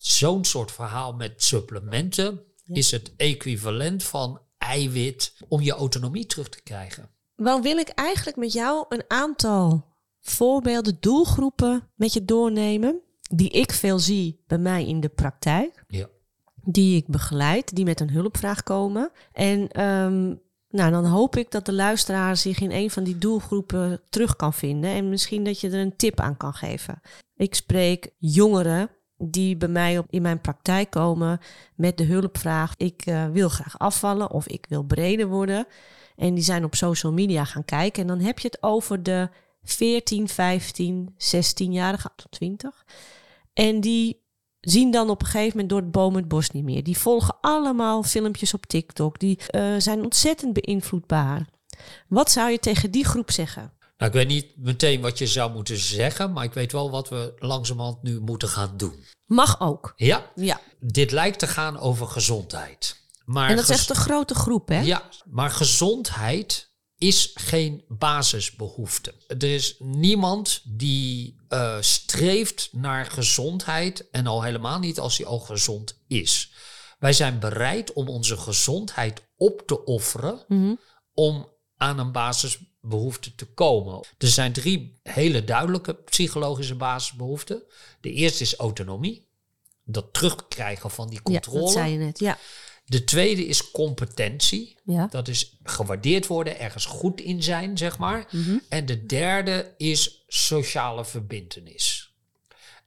[0.01, 2.75] zo'n soort verhaal met supplementen, Ja.
[2.75, 7.09] is het equivalent van eiwit om je autonomie terug te krijgen.
[7.35, 9.87] wel wil ik eigenlijk met jou een aantal
[10.21, 13.01] voorbeelden, doelgroepen met je doornemen.
[13.33, 15.85] die ik veel zie bij mij in de praktijk.
[15.89, 16.09] Ja.
[16.63, 19.11] Die ik begeleid, die met een hulpvraag komen.
[19.33, 20.27] En ehm,
[20.69, 24.53] nou, dan hoop ik dat de luisteraar zich in een van die doelgroepen terug kan
[24.55, 24.91] vinden.
[24.91, 27.01] En misschien dat je er een tip aan kan geven.
[27.37, 28.91] Ik spreek jongeren
[29.23, 31.41] die bij mij in mijn praktijk komen
[31.75, 35.67] met de hulpvraag: ik uh, wil graag afvallen of ik wil breder worden.
[36.17, 38.03] En die zijn op social media gaan kijken.
[38.03, 39.29] En dan heb je het over de
[39.63, 42.85] 14, 15, 16-jarigen tot 20.
[43.53, 44.21] En die
[44.61, 46.83] zien dan op een gegeven moment door het boom het bos niet meer.
[46.83, 49.19] Die volgen allemaal filmpjes op TikTok.
[49.19, 51.47] Die uh, zijn ontzettend beïnvloedbaar.
[52.09, 53.73] Wat zou je tegen die groep zeggen?
[54.01, 57.09] Nou, ik weet niet meteen wat je zou moeten zeggen, maar ik weet wel wat
[57.09, 59.05] we langzamerhand nu moeten gaan doen.
[59.27, 59.93] Mag ook.
[59.97, 60.31] Ja?
[60.35, 60.61] Ja.
[60.79, 62.97] Dit lijkt te gaan over gezondheid.
[63.25, 64.81] Maar en dat is echt een grote groep, hè?
[64.81, 69.15] Ja, maar gezondheid is geen basisbehoefte.
[69.27, 75.39] Er is niemand die uh, streeft naar gezondheid en al helemaal niet als hij al
[75.39, 76.53] gezond is.
[76.99, 80.79] Wij zijn bereid om onze gezondheid op te offeren mm -hmm.
[81.15, 82.13] om aan een
[82.81, 84.01] basisbehoefte te komen.
[84.19, 87.63] Er zijn drie hele duidelijke psychologische basisbehoeften.
[88.01, 89.29] De eerste is autonomie.
[89.85, 91.59] Dat terugkrijgen van die controle.
[91.59, 92.39] Ja, dat zei je net, ja.
[92.85, 94.79] De tweede is competentie.
[94.85, 95.07] Ja.
[95.07, 98.29] Dat is gewaardeerd worden, ergens goed in zijn, zeg maar.
[98.31, 98.63] Mm -hmm.
[98.69, 102.15] En de derde is sociale verbindenis.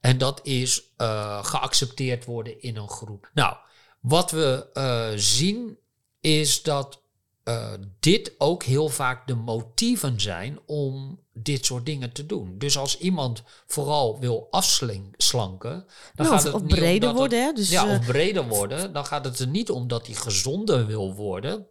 [0.00, 3.30] En dat is uh, geaccepteerd worden in een groep.
[3.34, 3.56] Nou,
[4.00, 5.78] wat we uh, zien
[6.20, 7.03] is dat
[7.44, 12.58] uh, dit ook heel vaak de motieven zijn om dit soort dingen te doen.
[12.58, 17.42] Dus als iemand vooral wil afslanken, dan nou, gaat het of niet breder worden.
[17.42, 17.52] Hè?
[17.52, 18.92] Dus, ja, of breder worden.
[18.92, 21.66] Dan gaat het er niet om dat hij gezonder wil worden.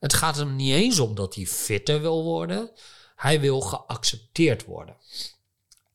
[0.00, 2.70] Het gaat hem niet eens om dat hij fitter wil worden.
[3.16, 4.96] Hij wil geaccepteerd worden.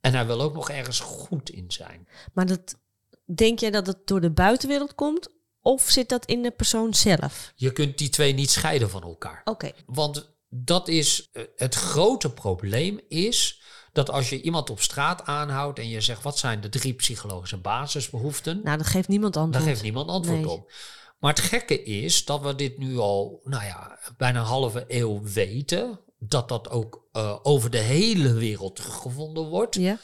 [0.01, 2.08] En hij wil ook nog ergens goed in zijn.
[2.34, 2.77] Maar dat,
[3.25, 5.30] denk jij dat het door de buitenwereld komt?
[5.67, 7.51] Of zit dat in de persoon zelf?
[7.56, 9.41] Je kunt die twee niet scheiden van elkaar.
[9.45, 9.49] Oké.
[9.49, 9.73] Okay.
[9.86, 15.89] Want dat is het grote probleem is dat als je iemand op straat aanhoudt en
[15.89, 19.63] je zegt wat zijn de drie psychologische basisbehoeften, nou, dat geeft niemand antwoord.
[19.63, 20.49] Daar geeft niemand antwoord Nee.
[20.49, 20.71] op.
[21.19, 25.21] Maar het gekke is dat we dit nu al, nou ja, bijna een halve eeuw
[25.23, 25.99] weten.
[26.19, 29.75] Dat dat ook uh, over de hele wereld teruggevonden wordt.
[29.75, 29.97] Ja.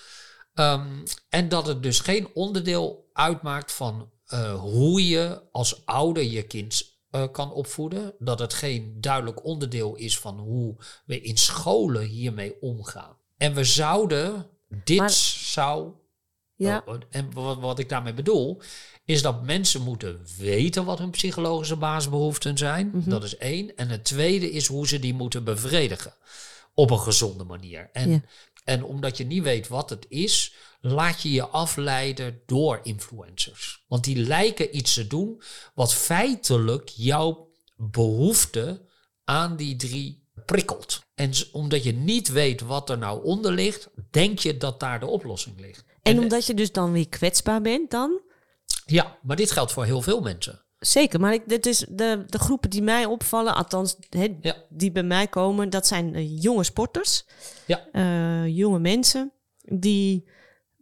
[0.53, 6.43] Um, en dat het dus geen onderdeel uitmaakt van uh, hoe je als ouder je
[6.43, 8.13] kind uh, kan opvoeden.
[8.19, 13.17] Dat het geen duidelijk onderdeel is van hoe we in scholen hiermee omgaan.
[13.37, 14.47] En we zouden,
[14.83, 15.91] dit Maar- zou.
[16.55, 16.83] Ja.
[16.87, 18.61] uh, en wat, wat ik daarmee bedoel,
[19.05, 22.91] is dat mensen moeten weten wat hun psychologische basisbehoeften zijn.
[22.93, 23.09] Mhm.
[23.09, 23.75] Dat is één.
[23.75, 26.13] En het tweede is hoe ze die moeten bevredigen.
[26.73, 27.89] Op een gezonde manier.
[27.93, 28.21] En, Ja.
[28.63, 30.53] en omdat je niet weet wat het is,
[30.85, 33.83] laat je je afleiden door influencers.
[33.87, 35.41] Want die lijken iets te doen
[35.73, 38.81] wat feitelijk jouw behoefte
[39.23, 41.01] aan die drie prikkelt.
[41.15, 45.05] En omdat je niet weet wat er nou onder ligt, denk je dat daar de
[45.05, 45.83] oplossing ligt.
[46.01, 48.21] En omdat je dus dan weer kwetsbaar bent dan?
[48.85, 50.61] Ja, maar dit geldt voor heel veel mensen.
[50.79, 53.95] Zeker, maar ik, dit is de, de groepen die mij opvallen, althans
[54.41, 54.55] Ja.
[54.69, 57.25] die bij mij komen, dat zijn eh, jonge sporters,
[57.67, 57.87] Ja.
[57.91, 60.29] eh, jonge mensen die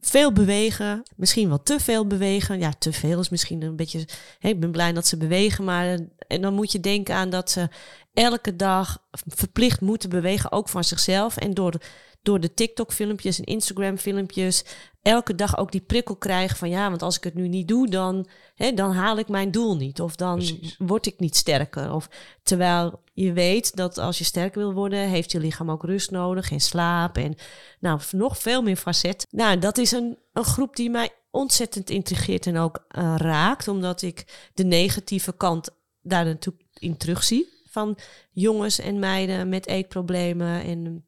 [0.02, 2.60] veel bewegen, misschien wel te veel bewegen.
[2.60, 4.08] Ja, te veel is misschien een beetje.
[4.40, 7.70] Ik ben blij dat ze bewegen, maar en dan moet je denken aan dat ze
[8.14, 11.74] elke dag verplicht moeten bewegen, ook van zichzelf en door
[12.22, 14.64] door de TikTok-filmpjes en Instagram-filmpjes
[15.02, 17.90] elke dag ook die prikkel krijgen van ja, want als ik het nu niet doe,
[17.90, 20.02] dan, hè, dan haal ik mijn doel niet.
[20.02, 20.76] Of dan Precies.
[20.78, 21.94] word ik niet sterker.
[21.94, 22.10] Of
[22.44, 26.52] terwijl je weet dat als je sterk wil worden, heeft je lichaam ook rust nodig
[26.52, 27.36] en slaap en
[27.80, 29.28] nou, nog veel meer facet.
[29.30, 34.02] Nou, dat is een, een groep die mij ontzettend intrigeert en ook eh, raakt, omdat
[34.02, 35.70] ik de negatieve kant
[36.02, 37.60] daar natuurlijk in terugzie.
[37.70, 37.98] Van
[38.32, 41.06] jongens en meiden met eetproblemen en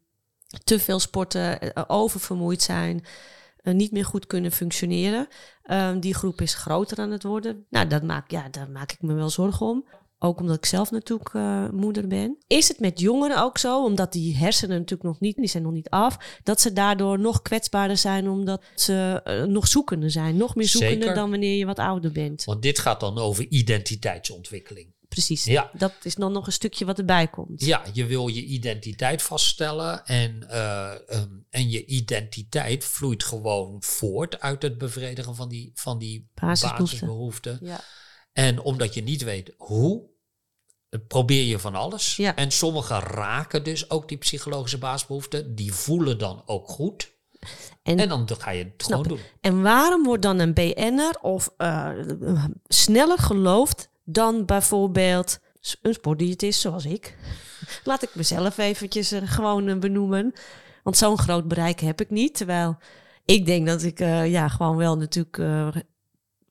[0.63, 3.05] te veel sporten, eh, oververmoeid zijn,
[3.63, 5.27] eh, niet meer goed kunnen functioneren.
[5.63, 7.65] Ehm, die groep is groter aan het worden.
[7.69, 9.85] Nou, dat maak, ja, daar maak ik me wel zorgen om.
[10.19, 12.37] Ook omdat ik zelf natuurlijk eh, moeder ben.
[12.47, 15.71] Is het met jongeren ook zo, omdat die hersenen natuurlijk nog niet, die zijn nog
[15.71, 20.55] niet af, dat ze daardoor nog kwetsbaarder zijn, omdat ze eh, nog zoekender zijn, nog
[20.55, 21.15] meer zoekender Zeker.
[21.15, 22.43] dan wanneer je wat ouder bent.
[22.43, 24.93] Want dit gaat dan over identiteitsontwikkeling.
[25.13, 25.43] Precies.
[25.43, 25.69] Ja.
[25.73, 27.65] Dat is dan nog een stukje wat erbij komt.
[27.65, 34.39] Ja, je wil je identiteit vaststellen en, eh, ehm, en je identiteit vloeit gewoon voort
[34.39, 37.59] uit het bevredigen van die, van die Basisbehoeften.
[37.61, 37.79] Ja.
[38.33, 40.03] En omdat je niet weet hoe,
[40.89, 42.15] eh, probeer je van alles.
[42.15, 42.35] Ja.
[42.35, 45.55] En sommigen raken dus ook die psychologische basisbehoeften.
[45.55, 47.11] Die voelen dan ook goed.
[47.83, 49.19] En, En dan ga je het gewoon doen.
[49.41, 51.89] en waarom wordt dan een BN'er of eh,
[52.67, 55.39] sneller geloofd dan bijvoorbeeld
[55.81, 57.15] een sportdiëtist zoals ik?
[57.83, 60.33] Laat ik mezelf eventjes eh, gewoon eh, benoemen.
[60.83, 62.35] Want zo'n groot bereik heb ik niet.
[62.35, 62.77] Terwijl
[63.25, 65.41] ik denk dat ik eh, ja, gewoon wel natuurlijk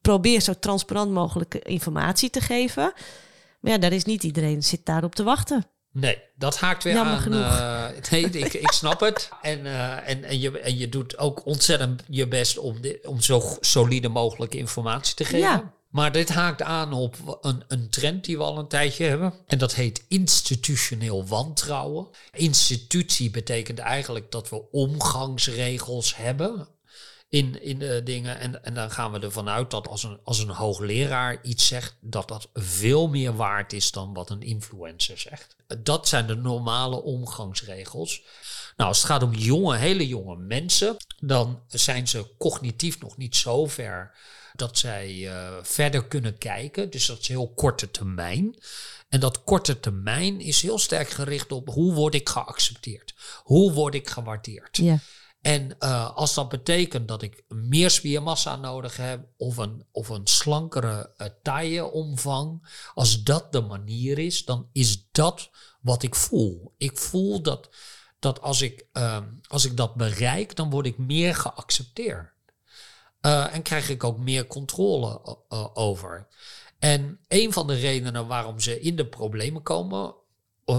[0.01, 2.93] probeer zo transparant mogelijk informatie te geven.
[3.61, 5.67] Maar ja, daar is niet iedereen zit daarop te wachten.
[5.93, 7.21] Nee, dat haakt weer Jammer aan.
[7.21, 8.11] genoeg.
[8.11, 9.29] nee, ik, ik snap het.
[9.43, 9.67] En,
[10.05, 14.09] en, en, je, en je doet ook ontzettend je best om, di- om zo solide
[14.09, 15.39] mogelijke informatie te geven.
[15.39, 15.73] Ja.
[15.93, 19.35] Maar dit haakt aan op een, een trend die we al een tijdje hebben.
[19.47, 22.09] En dat heet institutioneel wantrouwen.
[22.33, 26.69] Institutie betekent eigenlijk dat we omgangsregels hebben
[27.29, 28.39] in, in dingen.
[28.39, 31.97] En, en dan gaan we ervan uit dat als een, als een hoogleraar iets zegt,
[32.01, 35.57] dat dat veel meer waard is dan wat een influencer zegt.
[35.79, 38.23] Dat zijn de normale omgangsregels.
[38.77, 43.37] Nou, als het gaat om jonge, hele jonge mensen, dan zijn ze cognitief nog niet
[43.37, 44.15] zo ver
[44.53, 46.91] dat zij eh, verder kunnen kijken.
[46.91, 48.57] Dus dat is heel korte termijn.
[49.09, 53.15] En dat korte termijn is heel sterk gericht op hoe word ik geaccepteerd?
[53.43, 54.77] Hoe word ik gewaardeerd?
[54.77, 54.99] Ja.
[55.43, 60.27] En eh, als dat betekent dat ik meer spiermassa nodig heb of een, of een
[60.27, 66.75] slankere uh, tailleomvang, als dat de manier is, dan is dat wat ik voel.
[66.77, 67.71] Ik voel dat,
[68.19, 72.33] dat als, ik, uh, als ik dat bereik, dan word ik meer geaccepteerd.
[73.27, 76.27] Uh, en krijg ik ook meer controle uh, over.
[76.79, 80.15] En een van de redenen waarom ze in de problemen komen,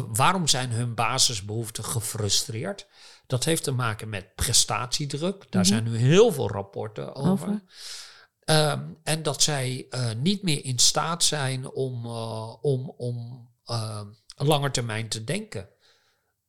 [0.07, 2.87] waarom zijn hun basisbehoeften gefrustreerd?
[3.27, 5.39] Dat heeft te maken met prestatiedruk.
[5.39, 5.65] Daar mm -hmm.
[5.65, 7.47] zijn nu heel veel rapporten over.
[7.47, 7.61] over.
[8.45, 14.01] Um, en dat zij uh, niet meer in staat zijn om, uh, om, om uh,
[14.35, 15.69] langer termijn te denken.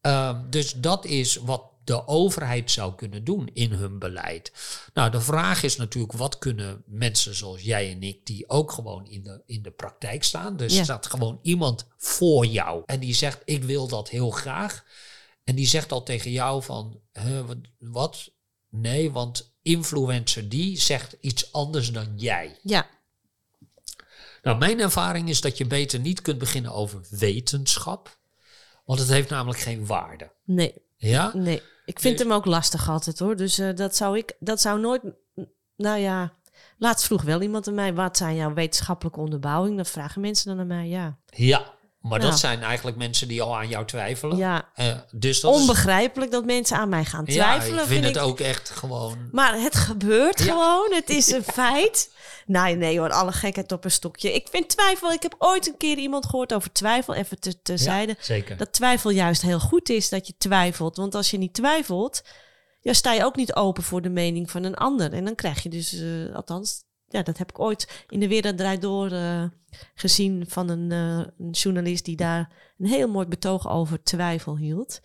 [0.00, 4.52] Um, dus dat is wat de overheid zou kunnen doen in hun beleid.
[4.94, 9.06] Nou, de vraag is natuurlijk, wat kunnen mensen zoals jij en ik, die ook gewoon
[9.06, 10.56] in de, in de praktijk staan.
[10.56, 10.84] Dus ja.
[10.84, 14.84] staat gewoon iemand voor jou en die zegt, ik wil dat heel graag.
[15.44, 17.00] En die zegt al tegen jou van,
[17.46, 18.30] wat, wat?
[18.68, 22.58] Nee, want influencer die zegt iets anders dan jij.
[22.62, 22.86] Ja.
[24.42, 28.18] Nou, mijn ervaring is dat je beter niet kunt beginnen over wetenschap.
[28.84, 30.30] Want het heeft namelijk geen waarde.
[30.44, 30.74] Nee.
[30.96, 31.30] Ja?
[31.34, 31.62] Nee.
[31.84, 32.26] Ik vind nee.
[32.26, 33.36] hem ook lastig altijd hoor.
[33.36, 35.02] Dus uh, dat zou ik, dat zou nooit.
[35.76, 36.32] Nou ja,
[36.78, 39.76] laatst vroeg wel iemand aan mij: wat zijn jouw wetenschappelijke onderbouwing?
[39.76, 41.18] Dan vragen mensen dan aan mij, ja.
[41.26, 41.73] Ja,
[42.08, 44.36] maar dat zijn eigenlijk mensen die al aan jou twijfelen.
[44.36, 44.68] Ja.
[44.76, 46.36] Uh, dus dat Onbegrijpelijk is...
[46.36, 47.76] dat mensen aan mij gaan twijfelen.
[47.76, 48.22] Ja, ik vind, vind het ik...
[48.22, 49.28] ook echt gewoon.
[49.32, 50.44] Maar het gebeurt ja.
[50.44, 50.92] gewoon.
[50.92, 52.12] Het is een feit.
[52.46, 54.34] Nee, nee hoor, alle gekheid op een stokje.
[54.34, 55.12] Ik vind twijfel.
[55.12, 57.14] Ik heb ooit een keer iemand gehoord over twijfel.
[57.14, 58.14] Even te, terzijde.
[58.18, 58.56] Ja, zeker.
[58.56, 60.96] Dat twijfel juist heel goed is dat je twijfelt.
[60.96, 62.22] Want als je niet twijfelt,
[62.80, 65.12] ja, sta je ook niet open voor de mening van een ander.
[65.12, 66.82] En dan krijg je dus, uh, althans,
[67.14, 69.44] ja, dat heb ik ooit in de Wereld Draait Door uh,
[69.94, 75.00] gezien van een, uh, een, journalist die daar een heel mooi betoog over twijfel hield.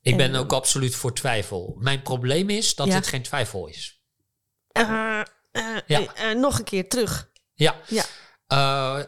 [0.00, 1.76] Ik ben en, ook absoluut voor twijfel.
[1.78, 2.94] Mijn probleem is dat ja.
[2.94, 4.02] het geen twijfel is.
[4.72, 5.20] Uh,
[5.86, 6.32] ja.
[6.36, 7.30] nog een keer terug.
[7.54, 7.76] Ja.
[7.88, 8.04] ja.
[8.52, 8.98] Uh,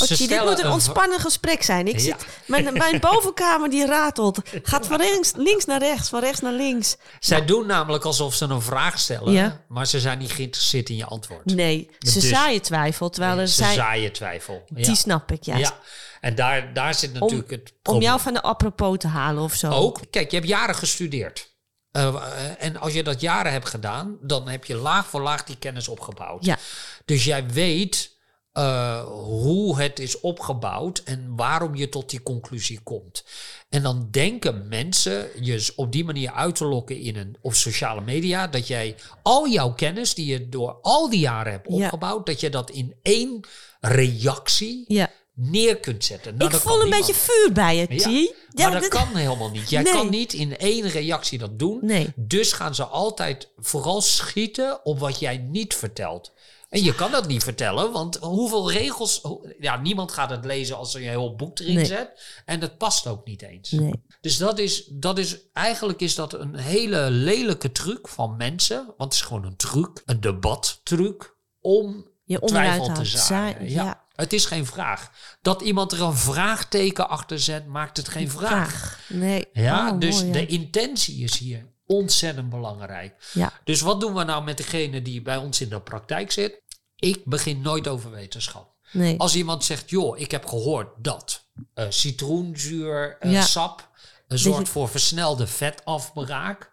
[0.00, 1.88] Otje, dit moet een ontspannen gesprek zijn.
[1.88, 4.38] Ik zit, mijn, mijn bovenkamer die ratelt.
[4.62, 6.96] Gaat van links, links naar rechts, van rechts naar links.
[7.20, 7.48] Zij nou.
[7.48, 9.64] doen namelijk alsof ze een vraag stellen, ja.
[9.68, 11.44] maar ze zijn niet geïnteresseerd in je antwoord.
[11.44, 13.10] Nee, ze dus, zaaien twijfel.
[13.10, 14.64] Terwijl er ze zij, zaaien twijfel.
[14.68, 14.94] Die ja.
[14.94, 15.56] snap ik, ja.
[15.56, 15.78] ja.
[16.20, 18.02] En daar, daar zit natuurlijk om, het probleem.
[18.02, 19.70] Om jou van de apropos te halen of zo.
[19.70, 20.00] Ook.
[20.10, 21.50] Kijk, je hebt jaren gestudeerd.
[21.92, 22.14] Uh,
[22.58, 25.88] en als je dat jaren hebt gedaan, dan heb je laag voor laag die kennis
[25.88, 26.44] opgebouwd.
[26.44, 26.58] Ja.
[27.04, 28.10] Dus jij weet
[28.54, 33.24] uh, hoe het is opgebouwd en waarom je tot die conclusie komt.
[33.68, 38.00] En dan denken mensen je op die manier uit te lokken in een, op sociale
[38.00, 42.32] media, dat jij al jouw kennis die je door al die jaren hebt opgebouwd, ja.
[42.32, 43.40] dat je dat in één
[43.80, 45.10] reactie ja.
[45.34, 46.36] neer kunt zetten.
[46.36, 47.06] Nou, ik voel een niemand.
[47.06, 48.02] beetje vuur bij je, T.
[48.02, 49.70] Ja, ja, maar dat, dat kan helemaal niet.
[49.70, 49.92] Jij nee.
[49.92, 51.78] kan niet in één reactie dat doen.
[51.82, 52.12] Nee.
[52.16, 56.32] Dus gaan ze altijd vooral schieten op wat jij niet vertelt.
[56.72, 59.20] En je kan dat niet vertellen, want hoeveel regels...
[59.58, 61.84] Ja, niemand gaat het lezen als je een heel boek erin nee.
[61.84, 62.42] zet.
[62.44, 63.70] En dat past ook niet eens.
[63.70, 64.02] Nee.
[64.20, 65.38] Dus dat is, dat is...
[65.52, 68.76] Eigenlijk is dat een hele lelijke truc van mensen.
[68.76, 70.02] Want het is gewoon een truc.
[70.04, 71.36] Een debattruc.
[71.60, 73.70] Om je twijfel te zaaien.
[73.70, 73.84] Ja.
[73.84, 74.04] ja.
[74.14, 75.10] Het is geen vraag.
[75.42, 78.70] Dat iemand er een vraagteken achter zet, maakt het geen vraag.
[78.70, 79.00] vraag.
[79.08, 79.48] Nee.
[79.52, 80.32] Ja, oh, dus mooi, ja.
[80.32, 83.30] de intentie is hier ontzettend belangrijk.
[83.32, 83.52] Ja.
[83.64, 86.62] Dus wat doen we nou met degene die bij ons in de praktijk zit?
[86.96, 88.70] Ik begin nooit over wetenschap.
[88.92, 89.18] Nee.
[89.18, 93.42] Als iemand zegt, joh, ik heb gehoord dat uh, citroenzuur, uh, Ja.
[93.42, 93.88] sap,
[94.28, 96.72] uh, zorgt voor versnelde vetafbraak.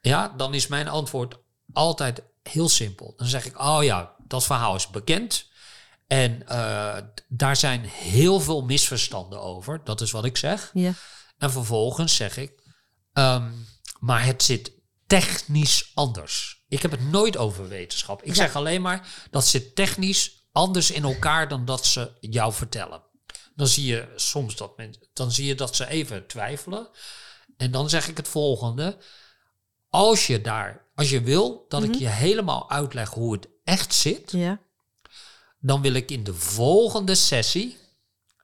[0.00, 1.34] ja, dan is mijn antwoord
[1.72, 3.14] altijd heel simpel.
[3.16, 5.46] Dan zeg ik, oh ja, dat verhaal is bekend.
[6.06, 6.96] En eh,
[7.28, 9.80] daar zijn heel veel misverstanden over.
[9.84, 10.70] Dat is wat ik zeg.
[10.74, 10.92] Ja.
[11.38, 12.52] En vervolgens zeg ik,
[13.12, 13.50] ehm,
[14.04, 14.72] maar het zit
[15.06, 16.64] technisch anders.
[16.68, 18.22] Ik heb het nooit over wetenschap.
[18.22, 18.34] Ik Ja.
[18.34, 23.02] zeg alleen maar, dat zit technisch anders in elkaar dan dat ze jou vertellen.
[23.54, 26.88] Dan zie je soms dat mensen, dan zie je dat ze even twijfelen.
[27.56, 28.98] En dan zeg ik het volgende.
[29.88, 34.30] Als je daar, als je wil dat ik je helemaal uitleg hoe het echt zit,
[34.30, 34.60] Ja.
[35.60, 37.78] dan wil ik in de volgende sessie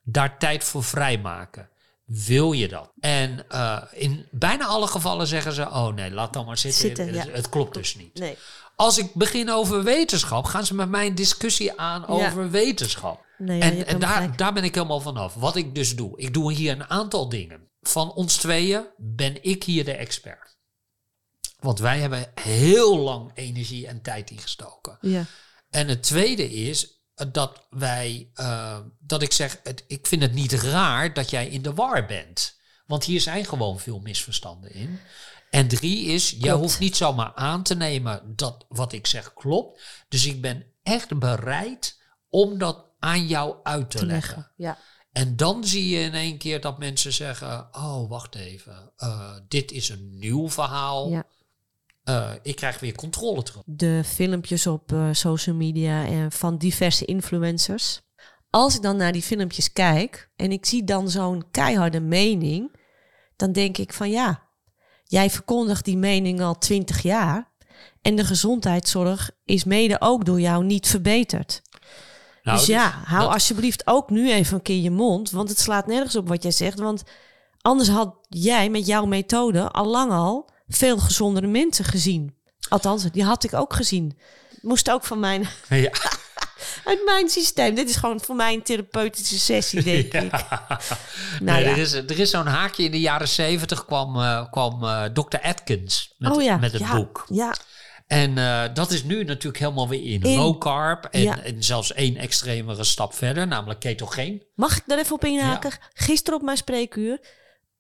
[0.03, 1.70] daar tijd voor vrijmaken.
[2.11, 2.93] Wil je dat?
[3.01, 6.81] En eh, in bijna alle gevallen zeggen ze: Oh nee, laat dan maar zitten.
[6.81, 7.33] Zitten, het, ja.
[7.33, 8.19] het klopt dus niet.
[8.19, 8.37] Nee.
[8.77, 13.25] Als ik begin over wetenschap, gaan ze met mij een discussie aan over wetenschap.
[13.39, 14.39] Nee, en en daar, gelijk.
[14.39, 15.35] daar ben ik helemaal vanaf.
[15.35, 16.19] Wat ik dus doe.
[16.19, 17.69] Ik doe hier een aantal dingen.
[17.81, 20.59] Van ons tweeën ben ik hier de expert.
[21.59, 24.99] Want wij hebben heel lang energie en tijd ingestoken.
[25.01, 25.25] Ja.
[25.71, 27.00] En het tweede is
[27.33, 31.63] dat wij, eh, dat ik zeg, het, ik vind het niet raar dat jij in
[31.63, 32.59] de war bent.
[32.87, 34.99] Want hier zijn gewoon veel misverstanden in.
[35.51, 39.81] En drie is, jij hoeft niet zomaar aan te nemen dat wat ik zeg klopt.
[40.09, 41.99] Dus ik ben echt bereid
[42.29, 44.35] om dat aan jou uit te, Te leggen.
[44.37, 44.53] leggen.
[44.57, 44.79] Ja.
[45.13, 49.73] En dan zie je in één keer dat mensen zeggen: Oh, wacht even, eh, dit
[49.73, 51.11] is een nieuw verhaal.
[51.11, 51.25] Ja.
[52.05, 53.63] Eh, ik krijg weer controle terug.
[53.67, 58.01] de filmpjes op eh, social media en van diverse influencers.
[58.51, 62.77] Als ik dan naar die filmpjes kijk en ik zie dan zo'n keiharde mening,
[63.37, 64.49] dan denk ik van ja,
[65.05, 67.51] jij verkondigt die mening al twintig jaar
[68.03, 71.63] en de gezondheidszorg is mede ook door jou niet verbeterd.
[72.43, 75.59] Nou, dus ja, hou dat- alsjeblieft ook nu even een keer je mond, want het
[75.59, 76.79] slaat nergens op wat jij zegt.
[76.79, 77.03] Want
[77.61, 82.35] anders had jij met jouw methode al lang al veel gezondere mensen gezien.
[82.69, 84.19] Althans, die had ik ook gezien.
[84.61, 85.91] Moest ook van mijn, Ja.
[86.85, 87.75] uit mijn systeem.
[87.75, 90.33] Dit is gewoon voor mij een therapeutische sessie, denk ik.
[90.33, 90.33] Nou
[91.41, 91.71] nee, ja.
[91.71, 95.39] er is, er is zo'n haakje in de jaren zeventig kwam, eh, kwam eh, Dr.
[95.43, 97.27] Atkins met, oh ja, met het ja, boek.
[97.29, 97.55] Ja,
[98.07, 100.39] En eh, dat is nu natuurlijk helemaal weer in, In.
[100.39, 101.05] low carb.
[101.05, 104.43] En, en zelfs één extremere stap verder, namelijk ketogeen.
[104.55, 105.73] Mag ik daar even op inhaken?
[105.95, 107.21] Gisteren op mijn spreekuur,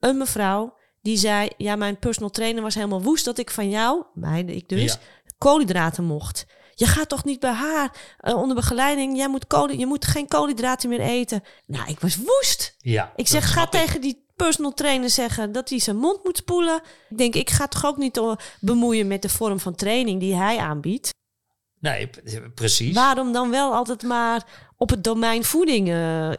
[0.00, 1.50] een mevrouw die zei...
[1.56, 4.98] Ja, mijn personal trainer was helemaal woest dat ik van jou, mij, ik dus, Ja.
[5.38, 6.46] koolhydraten mocht.
[6.74, 9.16] Je gaat toch niet bij haar eh, onder begeleiding?
[9.16, 11.42] Jij moet kool, je moet geen koolhydraten meer eten.
[11.66, 12.74] Nou, ik was woest.
[12.78, 13.70] Ja, Ik zeg, ga ik.
[13.70, 16.80] tegen die personal trainer zeggen dat hij zijn mond moet spoelen.
[17.10, 20.34] Ik denk, ik ga toch ook niet eh, bemoeien met de vorm van training die
[20.34, 21.10] hij aanbiedt.
[21.80, 22.10] Nee,
[22.54, 22.94] precies.
[22.94, 24.46] Waarom dan wel altijd maar
[24.76, 26.30] op het domein voeding eh,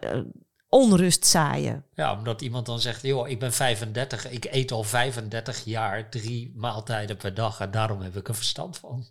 [0.71, 1.85] onrust zaaien?
[1.95, 6.51] Ja, omdat iemand dan zegt, joh, ik ben 35, ik eet al 35 jaar drie
[6.55, 9.05] maaltijden per dag en daarom heb ik er verstand van.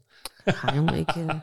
[0.44, 1.24] Ja, jongen, ik, eh,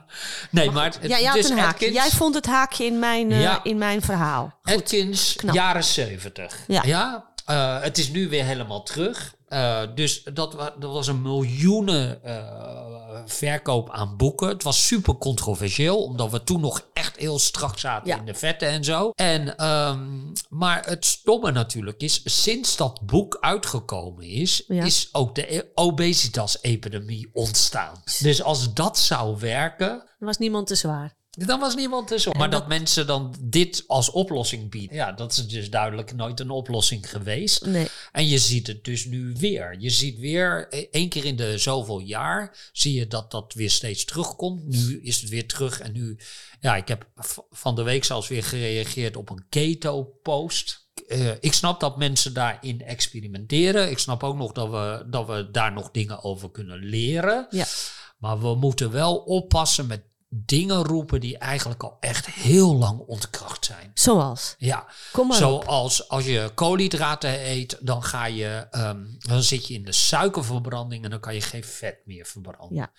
[0.51, 1.51] Nee, maar het- ja, jij dus.
[1.51, 3.63] Atkins- Jij vond het haakje in mijn, eh, Ja.
[3.63, 4.59] in mijn verhaal.
[4.63, 5.55] Atkins, knap.
[5.55, 6.57] jaren 70.
[6.68, 7.26] Ja.
[7.45, 9.36] eh, het is nu weer helemaal terug.
[9.48, 14.48] Eh, dus dat, dat was een miljoenen eh, verkoop aan boeken.
[14.48, 18.18] Het was super controversieel, omdat we toen nog echt heel strak zaten Ja.
[18.18, 19.10] in de vetten en zo.
[19.16, 20.08] En, ehm,
[20.50, 24.84] maar het stomme natuurlijk is, sinds dat boek uitgekomen is, Ja.
[24.84, 28.02] is ook de e- obesitas-epidemie ontstaan.
[28.20, 31.16] Dus als dat zou werken, Er was niemand te zwaar.
[31.45, 32.31] Dan was niemand tussen.
[32.31, 34.95] En Maar dat, dat- mensen dan dit als oplossing bieden.
[34.95, 37.65] Ja, dat is dus duidelijk nooit een oplossing geweest.
[37.65, 37.88] Nee.
[38.11, 39.75] En je ziet het dus nu weer.
[39.79, 43.71] Je ziet weer, eh, één keer in de zoveel jaar, zie je dat dat weer
[43.71, 44.63] steeds terugkomt.
[44.65, 45.79] Nu is het weer terug.
[45.79, 46.17] En nu,
[46.59, 47.07] ja, ik heb
[47.49, 50.85] van de week zelfs weer gereageerd op een keto-post.
[51.07, 53.89] Eh, ik snap dat mensen daarin experimenteren.
[53.89, 57.47] Ik snap ook nog dat we, dat we daar nog dingen over kunnen leren.
[57.49, 57.65] Ja.
[58.17, 63.65] Maar we moeten wel oppassen met dingen roepen die eigenlijk al echt heel lang ontkracht
[63.65, 63.91] zijn.
[63.93, 64.55] Zoals.
[64.57, 65.63] Ja, Kom maar op.
[65.63, 71.03] zoals als je koolhydraten eet, dan, ga je, ehm, dan zit je in de suikerverbranding
[71.03, 72.75] en dan kan je geen vet meer verbranden.
[72.78, 72.91] Ja.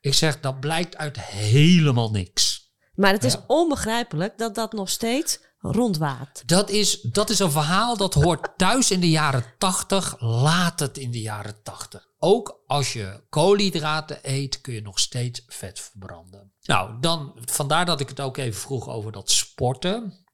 [0.00, 2.72] Ik zeg, dat blijkt uit helemaal niks.
[2.94, 3.44] Maar het is Ja.
[3.46, 6.42] onbegrijpelijk dat dat nog steeds rondwaart.
[6.46, 10.98] Dat is, dat is een verhaal dat hoort thuis in de jaren 80, laat het
[10.98, 12.06] in de jaren 80.
[12.18, 16.52] Ook als je koolhydraten eet, kun je nog steeds vet verbranden.
[16.64, 20.24] Nou, dan, vandaar dat ik het ook even vroeg over dat sporten.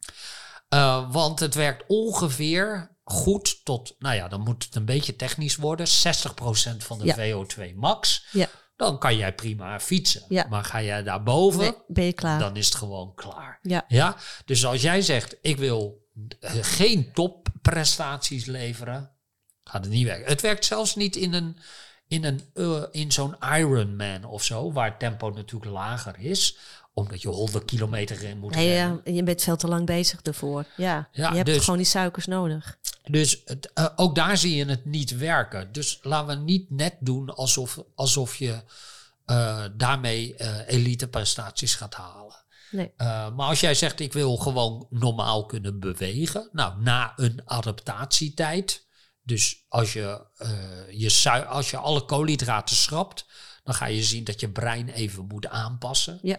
[0.68, 5.56] Eh, want het werkt ongeveer goed tot, nou ja, dan moet het een beetje technisch
[5.56, 7.14] worden, 60% van de Ja.
[7.16, 8.26] VO2 max.
[8.32, 8.48] Ja.
[8.76, 10.24] Dan kan jij prima fietsen.
[10.28, 10.46] Ja.
[10.48, 12.38] Maar ga jij daarboven, Nee, ben je klaar?
[12.38, 13.58] dan is het gewoon klaar.
[13.62, 13.84] Ja.
[13.88, 16.08] Ja, dus als jij zegt, ik wil
[16.40, 19.12] eh, geen topprestaties leveren,
[19.64, 20.28] gaat het niet werken.
[20.28, 21.58] Het werkt zelfs niet in een,
[22.10, 26.56] in, een, eh, in zo'n Ironman of zo, waar het tempo natuurlijk lager is,
[26.94, 29.00] omdat je 100 kilometer in moet Nee, rennen.
[29.04, 30.64] ja, je bent veel te lang bezig ervoor.
[30.76, 32.78] Ja, Ja, je hebt dus- gewoon die suikers nodig.
[33.04, 35.72] Dus het, eh, ook daar zie je het niet werken.
[35.72, 38.62] Dus laten we niet net doen alsof, alsof je
[39.24, 42.34] eh, daarmee eh elite prestaties gaat halen.
[42.70, 42.92] Nee.
[42.96, 46.48] Eh, maar als jij zegt, ik wil gewoon normaal kunnen bewegen.
[46.52, 48.84] Nou, na een adaptatietijd.
[49.30, 53.26] Dus als je, eh, je, als je alle koolhydraten schrapt,
[53.64, 56.18] dan ga je zien dat je brein even moet aanpassen.
[56.22, 56.38] Ja.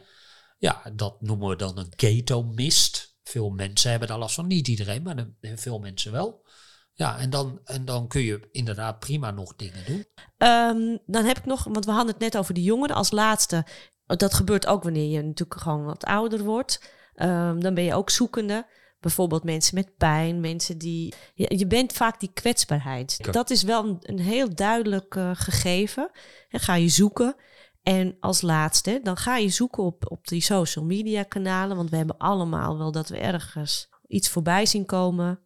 [0.58, 3.16] Ja, dat noemen we dan een ketomist.
[3.24, 4.48] Veel mensen hebben daar last van.
[4.48, 6.46] Niet iedereen, maar de- veel mensen wel.
[6.94, 10.06] Ja, en dan, en dan kun je inderdaad prima nog dingen doen.
[10.38, 13.66] Ehm, dan heb ik nog, want we hadden het net over de jongeren als laatste.
[14.06, 16.82] Dat gebeurt ook wanneer je natuurlijk gewoon wat ouder wordt.
[17.14, 18.66] Ehm, dan ben je ook zoekende.
[19.02, 21.14] Bijvoorbeeld mensen met pijn, mensen die.
[21.34, 23.34] Je, je bent vaak die kwetsbaarheid.
[23.34, 26.12] Dat is wel een, een heel duidelijk eh, gegeven.
[26.49, 27.36] En ga je zoeken.
[27.84, 31.76] En als laatste, dan ga je zoeken op, op die social media kanalen.
[31.78, 35.39] Want we hebben allemaal wel dat we ergens iets voorbij zien komen.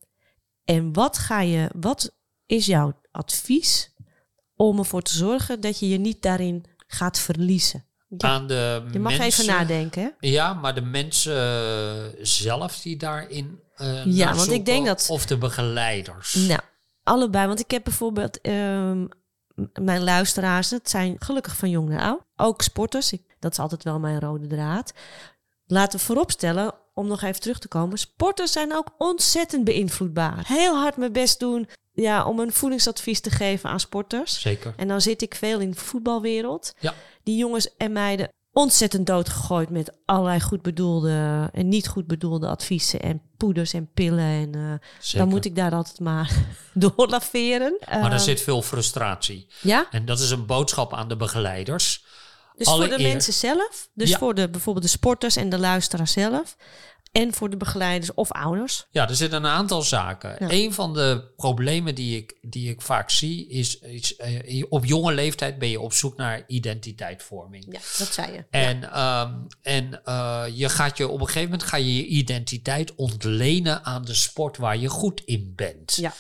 [0.64, 3.94] En wat ga je, wat is jouw advies
[4.56, 7.85] om ervoor te zorgen dat je je niet daarin gaat verliezen?
[8.18, 10.02] Ja, Aan de je mag mensen, even nadenken.
[10.04, 10.10] Hè?
[10.28, 13.60] Ja, maar de mensen eh, zelf die daarin.
[13.76, 16.34] eh, Ja, want ik denk dat- Of de begeleiders.
[16.34, 16.60] Nou,
[17.04, 17.48] allebei.
[17.48, 19.06] Want ik heb bijvoorbeeld ehm,
[19.74, 22.22] mijn luisteraars, dat zijn gelukkig van jong naar oud.
[22.36, 24.94] Ook sporters, ik, dat is altijd wel mijn rode draad.
[25.68, 30.44] Laten we vooropstellen, om nog even terug te komen, sporters zijn ook ontzettend beïnvloedbaar.
[30.48, 34.42] Heel hard mijn best doen ja, om een voedingsadvies te geven aan sporters.
[34.42, 34.74] Zeker.
[34.78, 36.74] En dan zit ik veel in de voetbalwereld.
[36.80, 36.94] Ja.
[37.26, 43.02] Die jongens en meiden ontzettend doodgegooid met allerlei goed bedoelde en niet goed bedoelde adviezen
[43.02, 44.20] en poeders en pillen.
[44.26, 46.32] En eh, dan moet ik daar altijd maar
[46.74, 47.78] door laveren.
[47.90, 49.48] Maar er Eh, zit veel frustratie.
[49.62, 52.05] ja, En dat is een boodschap aan de begeleiders.
[52.58, 54.18] Dus voor de mensen zelf, dus Ja.
[54.18, 56.56] voor de, bijvoorbeeld de sporters en de luisteraar zelf.
[57.12, 58.86] En voor de begeleiders of ouders.
[58.92, 60.36] Ja, er zitten een aantal zaken.
[60.40, 60.48] Ja.
[60.52, 65.14] Een van de problemen die ik, die ik vaak zie is, is eh, op jonge
[65.14, 67.66] leeftijd ben je op zoek naar identiteitsvorming.
[67.70, 68.46] Ja, dat zei je.
[68.50, 72.96] En, ehm, en eh, je gaat je op een gegeven moment ga je je identiteit
[72.96, 75.96] ontlenen aan de sport waar je goed in bent.
[75.96, 76.14] Ja.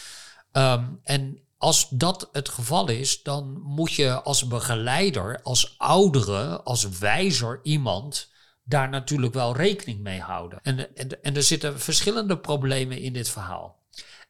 [0.52, 6.90] Ehm, en als dat het geval is, dan moet je als begeleider, als oudere, als
[6.90, 8.32] wijzer iemand
[8.64, 10.60] daar natuurlijk wel rekening mee houden.
[10.62, 13.84] En, en, en er zitten verschillende problemen in dit verhaal.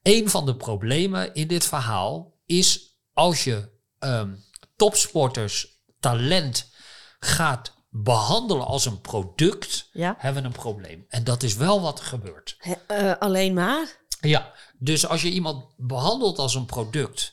[0.03, 3.69] Een van de problemen in dit verhaal is als je
[3.99, 4.33] ehm,
[4.75, 5.67] topsporters
[5.99, 6.71] talent
[7.19, 10.15] gaat behandelen als een product, Ja.
[10.17, 11.05] hebben we een probleem.
[11.07, 12.55] En dat is wel wat er gebeurt.
[12.59, 14.04] He- eh, alleen maar.
[14.19, 17.31] Ja, dus als je iemand behandelt als een product,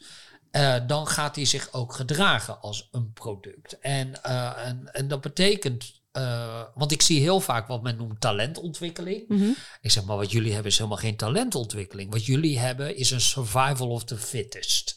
[0.52, 3.78] eh, dan gaat hij zich ook gedragen als een product.
[3.80, 8.20] En, eh, en, en dat betekent, eh, want ik zie heel vaak wat men noemt
[8.20, 9.28] talentontwikkeling.
[9.28, 9.50] Mhm.
[9.80, 12.10] Ik zeg maar, wat jullie hebben is helemaal geen talentontwikkeling.
[12.10, 14.96] Wat jullie hebben is een survival of the fittest.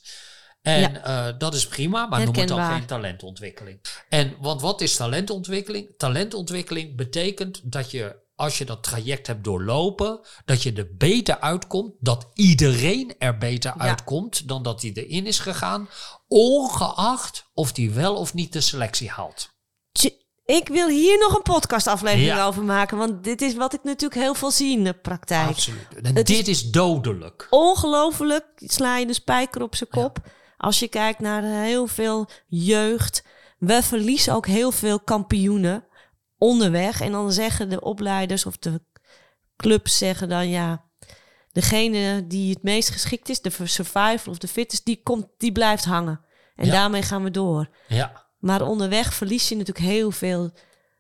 [0.62, 1.02] En
[1.38, 3.80] dat is prima, maar noem het dan geen talentontwikkeling.
[4.10, 5.94] En want wat is talentontwikkeling?
[5.98, 11.94] Talentontwikkeling betekent dat je, als je dat traject hebt doorlopen, dat je er beter uitkomt,
[12.00, 13.82] dat iedereen er beter Ja.
[13.84, 15.90] uitkomt dan dat hij erin is gegaan,
[16.28, 19.54] ongeacht of die wel of niet de selectie haalt.
[20.46, 22.46] Ik wil hier nog een podcastaflevering Ja.
[22.46, 22.98] over maken.
[22.98, 25.48] Want dit is wat ik natuurlijk heel veel zie in de praktijk.
[25.48, 25.88] Absoluut.
[26.04, 27.48] En Het dit is dodelijk.
[27.50, 30.18] ongelooflijk sla je de spijker op zijn kop.
[30.58, 33.24] Als je kijkt naar heel veel jeugd.
[33.58, 35.86] We verliezen ook heel veel kampioenen
[36.38, 37.02] onderweg.
[37.02, 38.82] En dan zeggen de opleiders of de
[39.56, 40.84] clubs zeggen dan ja...
[41.52, 45.86] Degene die het meest geschikt is, de survival of de fittest, die, komt, die blijft
[45.86, 46.22] hangen.
[46.56, 46.72] En Ja.
[46.72, 47.70] daarmee gaan we door.
[47.88, 48.28] Ja.
[48.40, 50.52] Maar onderweg verlies je natuurlijk heel veel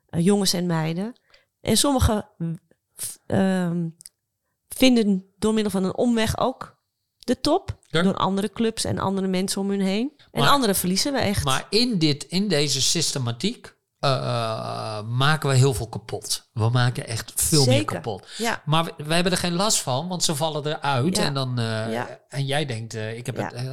[0.09, 1.19] eh, jongens en meiden.
[1.61, 2.29] En sommigen
[3.25, 3.89] ehm,
[4.67, 6.77] vinden door middel van een omweg ook
[7.19, 7.79] de top.
[7.88, 8.01] Ja.
[8.01, 10.13] Door andere clubs en andere mensen om hun heen.
[10.31, 11.43] En anderen verliezen we echt.
[11.43, 13.74] Maar in, dit, in deze systematiek
[14.06, 16.49] eh, maken we heel veel kapot.
[16.53, 18.28] We maken echt veel meer kapot.
[18.38, 21.18] ja, Maar we, wij hebben er geen last van, want ze vallen eruit.
[21.18, 21.24] Ja.
[21.24, 22.20] En, dan, eh, Ja.
[22.30, 23.64] en jij denkt, ik heb het...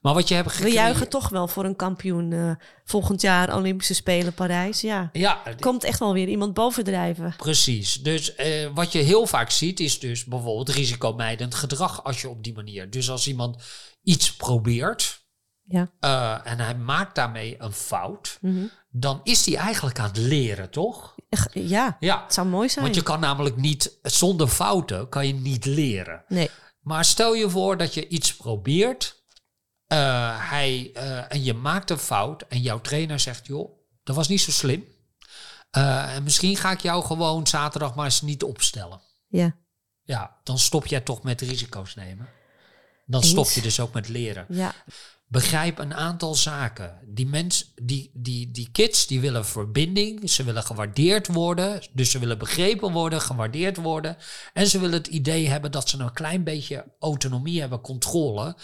[0.00, 0.76] maar wat je hebt we gecreëerd...
[0.76, 4.80] juichen toch wel voor een kampioen volgend jaar Olympische Spelen Parijs.
[4.80, 7.34] Ja, Ja, komt echt wel weer iemand bovendrijven.
[7.36, 8.02] Precies.
[8.02, 8.34] Dus
[8.74, 12.90] wat je heel vaak ziet is dus bijvoorbeeld risicomijdend gedrag als je op die manier.
[12.90, 13.56] Dus als iemand
[14.02, 15.21] iets probeert
[15.64, 15.90] Ja.
[16.00, 18.64] eh, en hij maakt daarmee een fout, Mhm.
[18.90, 21.14] dan is hij eigenlijk aan het leren, toch?
[21.52, 22.22] Ja, Ja.
[22.22, 22.84] het zou mooi zijn.
[22.84, 26.24] Want je kan namelijk niet, zonder fouten kan je niet leren.
[26.28, 26.50] Nee,
[26.80, 29.20] Maar stel je voor dat je iets probeert
[29.86, 33.70] eh, hij, eh, en je maakt een fout en jouw trainer zegt, joh,
[34.02, 34.84] dat was niet zo slim.
[35.70, 39.00] En misschien ga ik jou gewoon zaterdag maar eens niet opstellen.
[39.28, 39.56] Ja,
[40.04, 42.28] Ja, dan stop jij toch met risico's nemen.
[43.06, 43.30] Dan Eens.
[43.30, 44.46] stop je dus ook met leren.
[44.48, 44.72] ja,
[45.32, 46.98] Begrijp een aantal zaken.
[47.06, 51.80] Die, mens, die, die, die kids die willen verbinding, ze willen gewaardeerd worden.
[51.92, 54.16] Dus ze willen begrepen worden, gewaardeerd worden.
[54.52, 58.56] En ze willen het idee hebben dat ze een klein beetje autonomie hebben, controle.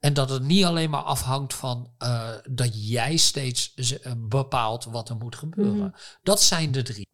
[0.00, 5.08] En dat het niet alleen maar afhangt van eh, dat jij steeds eh, bepaalt wat
[5.08, 5.76] er moet gebeuren.
[5.76, 5.90] Mhm.
[6.22, 7.08] Dat zijn de drie.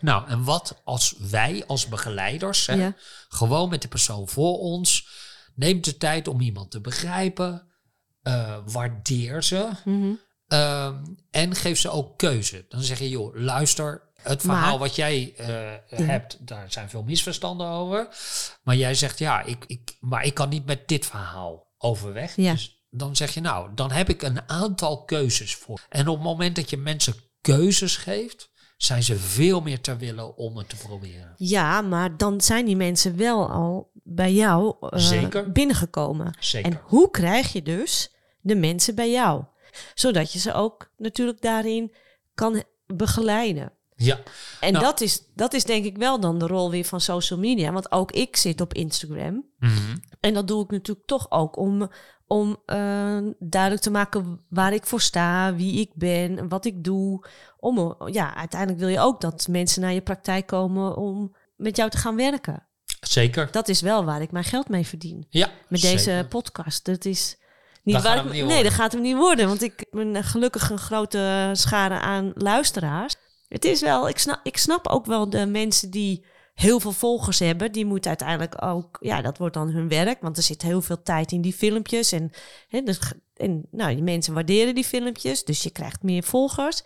[0.00, 2.94] Nou, en wat als wij als begeleiders, hè, Ja.
[3.28, 5.08] gewoon met de persoon voor ons,
[5.54, 7.66] neemt de tijd om iemand te begrijpen,
[8.22, 10.12] eh, waardeer ze mhm.
[10.48, 12.64] ehm, en geef ze ook keuze.
[12.68, 17.02] Dan zeg je, joh, luister, het verhaal Maar- wat jij eh, hebt, daar zijn veel
[17.02, 18.08] misverstanden over.
[18.62, 22.36] Maar jij zegt, ja, ik, ik, maar ik kan niet met dit verhaal overweg.
[22.36, 22.52] Ja.
[22.52, 25.80] Dus dan zeg je, nou, dan heb ik een aantal keuzes voor.
[25.88, 30.36] En op het moment dat je mensen keuzes geeft, zijn ze veel meer ter willen
[30.36, 31.34] om het te proberen.
[31.36, 35.52] ja, maar dan zijn die mensen wel al bij jou eh, Zeker.
[35.52, 36.36] binnengekomen.
[36.40, 36.72] Zeker.
[36.72, 38.11] En hoe krijg je dus
[38.42, 39.44] de mensen bij jou?
[39.94, 41.92] Zodat je ze ook natuurlijk daarin
[42.34, 43.72] kan begeleiden.
[43.96, 44.18] Ja,
[44.60, 44.84] En Nou.
[44.84, 47.72] dat, is, dat is denk ik wel dan de rol weer van social media.
[47.72, 49.44] Want ook ik zit op Instagram.
[49.58, 49.96] Mhm.
[50.20, 51.90] En dat doe ik natuurlijk toch ook om,
[52.26, 56.84] om eh, duidelijk te maken waar ik voor sta, wie ik ben, en wat ik
[56.84, 57.26] doe.
[57.58, 61.90] Om, ja, uiteindelijk wil je ook dat mensen naar je praktijk komen om met jou
[61.90, 62.66] te gaan werken.
[63.00, 63.48] zeker.
[63.50, 65.26] Dat is wel waar ik mijn geld mee verdien.
[65.28, 65.96] Ja, Met zeker.
[65.96, 66.84] deze podcast.
[66.84, 67.36] Dat is
[67.82, 69.46] niet Dat waar gaat ik, hem niet Nee, dat gaat hem niet worden.
[69.46, 73.16] Want ik ben gelukkig een grote schare aan luisteraars.
[73.48, 76.24] Het is wel, ik snap, ik snap ook wel de mensen die
[76.54, 77.72] heel veel volgers hebben.
[77.72, 80.20] Die moeten uiteindelijk ook, ja, dat wordt dan hun werk.
[80.20, 82.12] Want er zit heel veel tijd in die filmpjes.
[82.12, 82.30] En,
[82.68, 82.98] hè, dus,
[83.36, 85.44] en nou, die mensen waarderen die filmpjes.
[85.44, 86.82] Dus je krijgt meer volgers.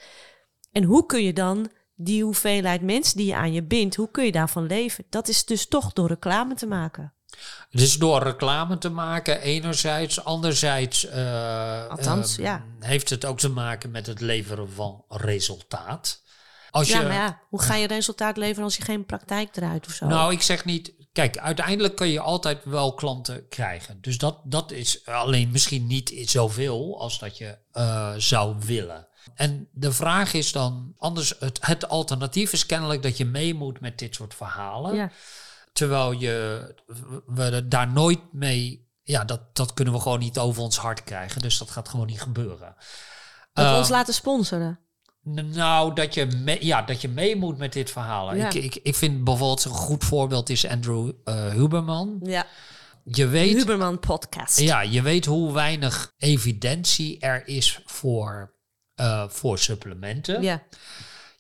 [0.72, 4.24] En hoe kun je dan die hoeveelheid mensen die je aan je bindt, hoe kun
[4.24, 5.04] je daarvan leven?
[5.08, 7.12] Dat is dus toch door reclame te maken.
[7.70, 10.24] Dus door reclame te maken, enerzijds.
[10.24, 12.64] Anderzijds eh, Althans, ehm, ja.
[12.80, 16.22] heeft het ook te maken met het leveren van resultaat.
[16.70, 19.86] Als Ja, je, maar ja, hoe ga je resultaat leveren als je geen praktijk draait
[19.86, 20.06] of zo?
[20.06, 20.94] Nou, ik zeg niet.
[21.12, 23.98] Kijk, uiteindelijk kun je altijd wel klanten krijgen.
[24.00, 29.08] Dus dat, dat is alleen misschien niet zoveel als dat je eh, zou willen.
[29.34, 33.80] En de vraag is dan, anders, het, het alternatief is kennelijk dat je mee moet
[33.80, 34.94] met dit soort verhalen.
[34.94, 35.10] ja.
[35.76, 36.74] Terwijl je,
[37.26, 41.42] we daar nooit mee, ja, dat, dat kunnen we gewoon niet over ons hart krijgen.
[41.42, 42.74] Dus dat gaat gewoon niet gebeuren.
[43.52, 44.78] Dat we Eh, ons laten sponsoren.
[45.22, 48.34] Nou, dat je, mee, ja, dat je mee moet met dit verhaal.
[48.34, 48.46] Ja.
[48.46, 52.20] Ik, ik, ik vind bijvoorbeeld een goed voorbeeld is Andrew eh, Huberman.
[52.22, 52.46] Ja,
[53.04, 54.60] Je weet, Huberman podcast.
[54.60, 58.54] ja, je weet hoe weinig evidentie er is voor,
[58.94, 60.42] eh, voor supplementen.
[60.42, 60.62] ja,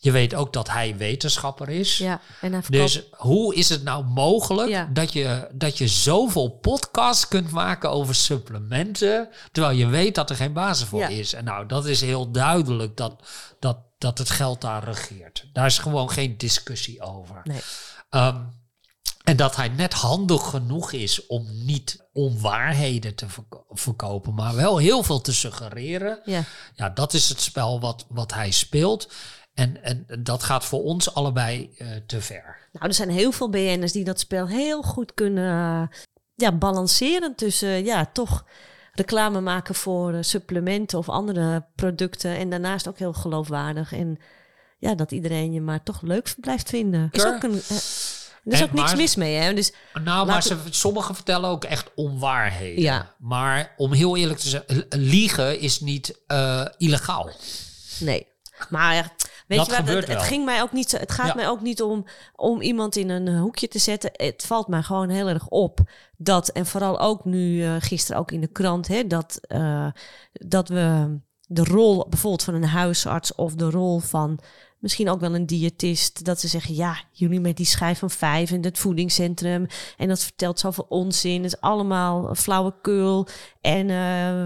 [0.06, 1.98] Je weet ook dat hij wetenschapper is.
[1.98, 2.20] ja.
[2.40, 2.92] En hij verkoopt...
[2.92, 4.88] Dus hoe is het nou mogelijk Ja.
[4.92, 10.36] dat, je, dat je zoveel podcasts kunt maken over supplementen, terwijl je weet dat er
[10.36, 11.08] geen basis voor Ja.
[11.08, 11.32] is?
[11.32, 13.22] En nou, dat is heel duidelijk dat,
[13.60, 15.46] dat, dat het geld daar regeert.
[15.52, 17.40] Daar is gewoon geen discussie over.
[17.44, 17.60] Nee.
[18.10, 18.40] Ehm,
[19.24, 24.76] en dat hij net handig genoeg is om niet onwaarheden te verko- verkopen, maar wel
[24.76, 26.20] heel veel te suggereren.
[26.24, 26.42] Ja.
[26.74, 29.08] Ja, dat is het spel wat, wat hij speelt.
[29.56, 32.56] En, en dat gaat voor ons allebei eh, te ver.
[32.72, 35.50] Nou, er zijn heel veel BN'ers die dat spel heel goed kunnen
[35.90, 35.98] eh,
[36.34, 38.44] ja, balanceren tussen ja, toch
[38.92, 42.36] reclame maken voor eh, supplementen of andere producten.
[42.36, 43.92] En daarnaast ook heel geloofwaardig.
[43.92, 44.18] En
[44.78, 47.00] ja, dat iedereen je maar toch leuk blijft vinden.
[47.12, 47.76] Er is ook, een, eh,
[48.44, 49.54] er is En ook niks mis mee, hè?
[49.54, 49.72] Dus
[50.04, 52.82] Nou, maar ze, sommigen vertellen ook echt onwaarheden.
[52.82, 53.14] Ja.
[53.18, 57.30] Maar om heel eerlijk te zeggen, l- liegen is niet eh, illegaal.
[58.00, 58.26] Nee.
[58.70, 59.12] Maar
[59.46, 61.34] weet Dat je wat, het, ging mij ook niet zo, het gaat Ja.
[61.34, 64.10] mij ook niet om, om iemand in een eh, hoekje te zetten.
[64.12, 65.80] Het valt mij gewoon heel erg op
[66.16, 69.86] dat, en vooral ook nu eh, gisteren ook in de krant, hè, dat, eh,
[70.32, 74.38] dat we de rol bijvoorbeeld van een huisarts of de rol van
[74.78, 78.50] misschien ook wel een diëtist, dat ze zeggen, ja, jullie met die schijf van vijf
[78.50, 79.66] en het voedingscentrum
[79.96, 83.26] en dat vertelt zoveel onzin, het is allemaal flauwekul
[83.60, 83.88] en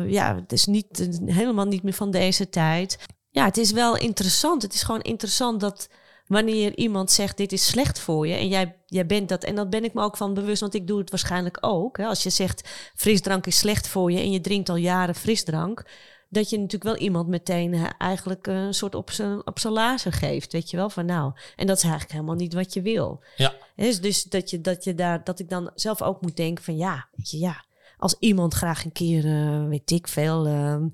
[0.08, 2.98] ja, het is niet, helemaal niet meer van deze tijd.
[3.30, 4.62] Ja, het is wel interessant.
[4.62, 5.88] Het is gewoon interessant dat
[6.26, 9.70] wanneer iemand zegt dit is slecht voor je en jij, jij bent dat, en dat
[9.70, 11.96] ben ik me ook van bewust, want ik doe het waarschijnlijk ook.
[11.96, 12.06] Hè.
[12.06, 15.84] Als je zegt frisdrank is slecht voor je en je drinkt al jaren frisdrank,
[16.28, 19.72] dat je natuurlijk wel iemand meteen eh, eigenlijk eh, een soort op zijn op zijn
[19.72, 22.82] lazer geeft, weet je wel, van nou, en dat is eigenlijk helemaal niet wat je
[22.82, 23.22] wil.
[23.36, 23.54] Ja.
[23.76, 26.76] Dus, dus dat, je, dat, je daar, dat ik dan zelf ook moet denken van
[26.76, 27.64] ja, weet je, ja,
[27.98, 30.88] als iemand graag een keer, eh, weet ik veel, ehm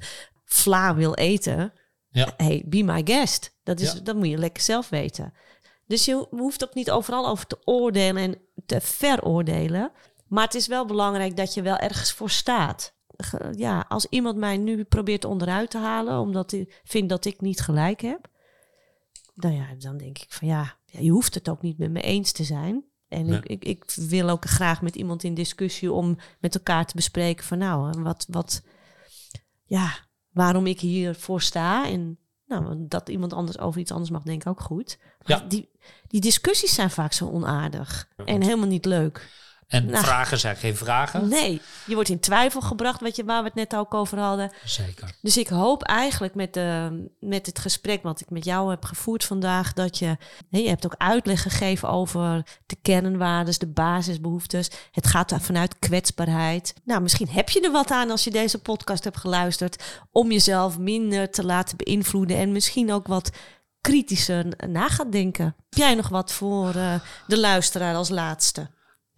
[0.45, 1.73] vla wil eten.
[2.17, 2.35] Ja.
[2.37, 3.57] Hey, be my guest.
[3.63, 4.01] Dat, is, Ja.
[4.01, 5.33] dat moet je lekker zelf weten.
[5.87, 9.93] Dus je ho- hoeft ook niet overal over te oordelen en te veroordelen.
[10.27, 12.95] Maar het is wel belangrijk dat je wel ergens voor staat.
[13.53, 17.61] Ja, als iemand mij nu probeert onderuit te halen omdat hij vindt dat ik niet
[17.61, 18.29] gelijk heb,
[19.35, 22.33] nou ja, dan denk ik van ja, je hoeft het ook niet met me eens
[22.33, 22.85] te zijn.
[23.09, 23.39] En Nee.
[23.43, 27.45] ik, ik, ik wil ook graag met iemand in discussie om met elkaar te bespreken
[27.45, 28.63] van nou, wat, wat,
[29.65, 30.06] ja,
[30.37, 31.89] waarom ik hiervoor sta.
[31.89, 34.99] En nou, dat iemand anders over iets anders mag denken ook goed.
[35.25, 35.39] Ja.
[35.49, 35.69] die,
[36.07, 39.31] die discussies zijn vaak zo onaardig en helemaal niet leuk.
[39.67, 40.05] En Nou.
[40.05, 41.29] vragen zijn geen vragen.
[41.29, 44.53] Nee, je wordt in twijfel gebracht, wat je, waar we het net ook over hadden.
[44.65, 45.15] Zeker.
[45.23, 49.25] Dus ik hoop eigenlijk met, de, met het gesprek wat ik met jou heb gevoerd
[49.25, 50.17] vandaag, dat je,
[50.49, 54.71] je hebt ook uitleg gegeven over de kernwaardes, de basisbehoeftes.
[54.91, 56.75] Het gaat vanuit kwetsbaarheid.
[56.85, 60.79] Nou, misschien heb je er wat aan als je deze podcast hebt geluisterd, om jezelf
[60.79, 63.31] minder te laten beïnvloeden en misschien ook wat
[63.81, 65.45] kritischer na gaat denken.
[65.45, 66.95] Heb jij nog wat voor eh,
[67.27, 68.75] de luisteraar als laatste?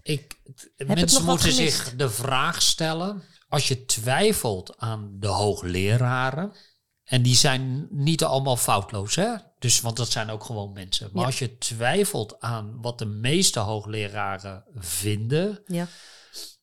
[0.09, 0.41] Ik,
[0.87, 3.23] mensen moeten zich de vraag stellen.
[3.49, 6.53] Als je twijfelt aan de hoogleraren.
[7.05, 9.35] En die zijn niet allemaal foutloos, hè?
[9.59, 11.11] Dus, want dat zijn ook gewoon mensen.
[11.13, 11.27] Maar Ja.
[11.27, 15.63] als je twijfelt aan wat de meeste hoogleraren vinden.
[15.67, 15.87] Ja,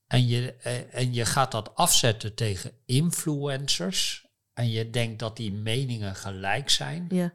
[0.07, 4.25] En je, eh, en je gaat dat afzetten tegen influencers.
[4.53, 7.05] En je denkt dat die meningen gelijk zijn.
[7.09, 7.33] ja,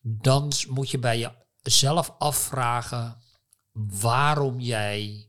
[0.00, 3.22] dan moet je bij jezelf afvragen
[3.74, 5.28] waarom jij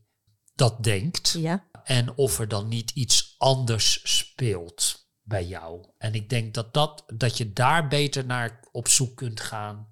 [0.54, 1.36] dat denkt.
[1.38, 5.86] ja, En of er dan niet iets anders speelt bij jou.
[5.98, 9.88] En ik denk dat, dat, dat je daar beter naar op zoek kunt gaan.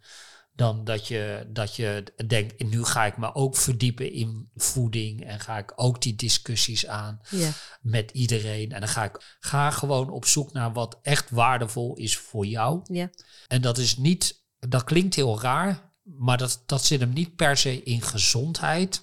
[0.53, 5.25] Dan dat je, dat je denkt, nu ga ik me ook verdiepen in voeding.
[5.25, 7.51] En ga ik ook die discussies aan ja,
[7.81, 8.73] met iedereen.
[8.73, 12.81] En dan ga ik ga gewoon op zoek naar wat echt waardevol is voor jou.
[12.85, 13.11] ja,
[13.49, 17.57] En dat is niet, dat klinkt heel raar, maar dat, dat zit hem niet per
[17.57, 19.03] se in gezondheid,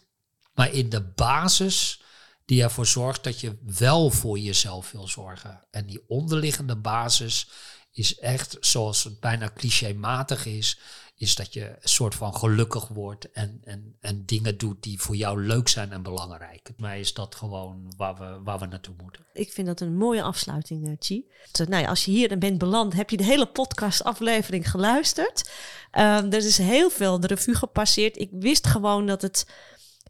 [0.54, 2.02] maar in de basis
[2.45, 5.64] die ervoor zorgt dat je wel voor jezelf wil zorgen.
[5.72, 7.49] En die onderliggende basis
[7.91, 10.80] is echt, zoals het bijna clichématig is,
[11.22, 15.15] is dat je een soort van gelukkig wordt en, en, en dingen doet die voor
[15.15, 16.59] jou leuk zijn en belangrijk.
[16.63, 19.26] Voor mij is dat gewoon waar we, waar we naartoe moeten.
[19.34, 21.26] Ik vind dat een mooie afsluiting, eh, Chi.
[21.51, 25.51] Dus, nou als je hier bent beland, heb je de hele podcast-aflevering geluisterd.
[25.91, 28.17] Ehm, er is heel veel de revue gepasseerd.
[28.17, 29.45] Ik wist gewoon dat het...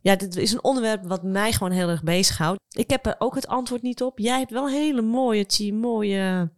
[0.02, 2.60] Ja, dit is een onderwerp wat mij gewoon heel erg bezighoudt.
[2.70, 4.20] Ik heb er ook het antwoord niet op.
[4.20, 6.52] Jij hebt wel hele mooie, Chi, mooie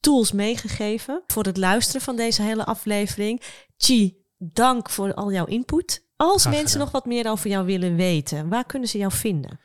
[0.00, 3.42] tools meegegeven voor het luisteren van deze hele aflevering.
[3.76, 6.06] Chi, dank voor al jouw input.
[6.16, 6.84] Als Graag mensen gedaan.
[6.84, 9.60] nog wat meer over jou willen weten, waar kunnen ze jou vinden?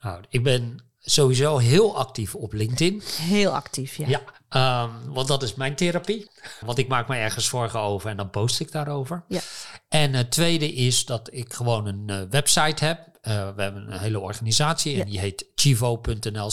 [0.00, 3.02] Nou, ik ben sowieso heel actief op LinkedIn.
[3.20, 4.06] Heel actief, ja.
[4.08, 6.30] Ja, ehm, want dat is mijn therapie.
[6.64, 9.24] Want ik maak me ergens zorgen over en dan post ik daarover.
[9.28, 9.40] Ja.
[9.88, 13.08] En het tweede is dat ik gewoon een eh, website heb.
[13.20, 15.00] Eh, we hebben een hele organisatie Ja.
[15.02, 16.48] en die heet chivo.nl,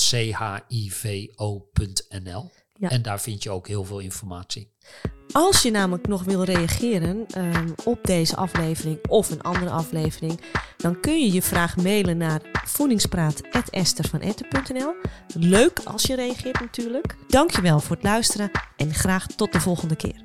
[1.18, 2.52] C-H-I-V-O.nl.
[2.80, 2.90] Ja.
[2.90, 4.76] En daar vind je ook heel veel informatie.
[5.32, 10.42] Als je namelijk nog wil reageren ehm, op deze aflevering of een andere aflevering,
[10.78, 14.94] dan kun je je vraag mailen naar voedingspraat.estervanetten.nl.
[15.34, 17.16] Leuk als je reageert natuurlijk.
[17.28, 20.22] Dankjewel voor het luisteren en graag tot de volgende keer.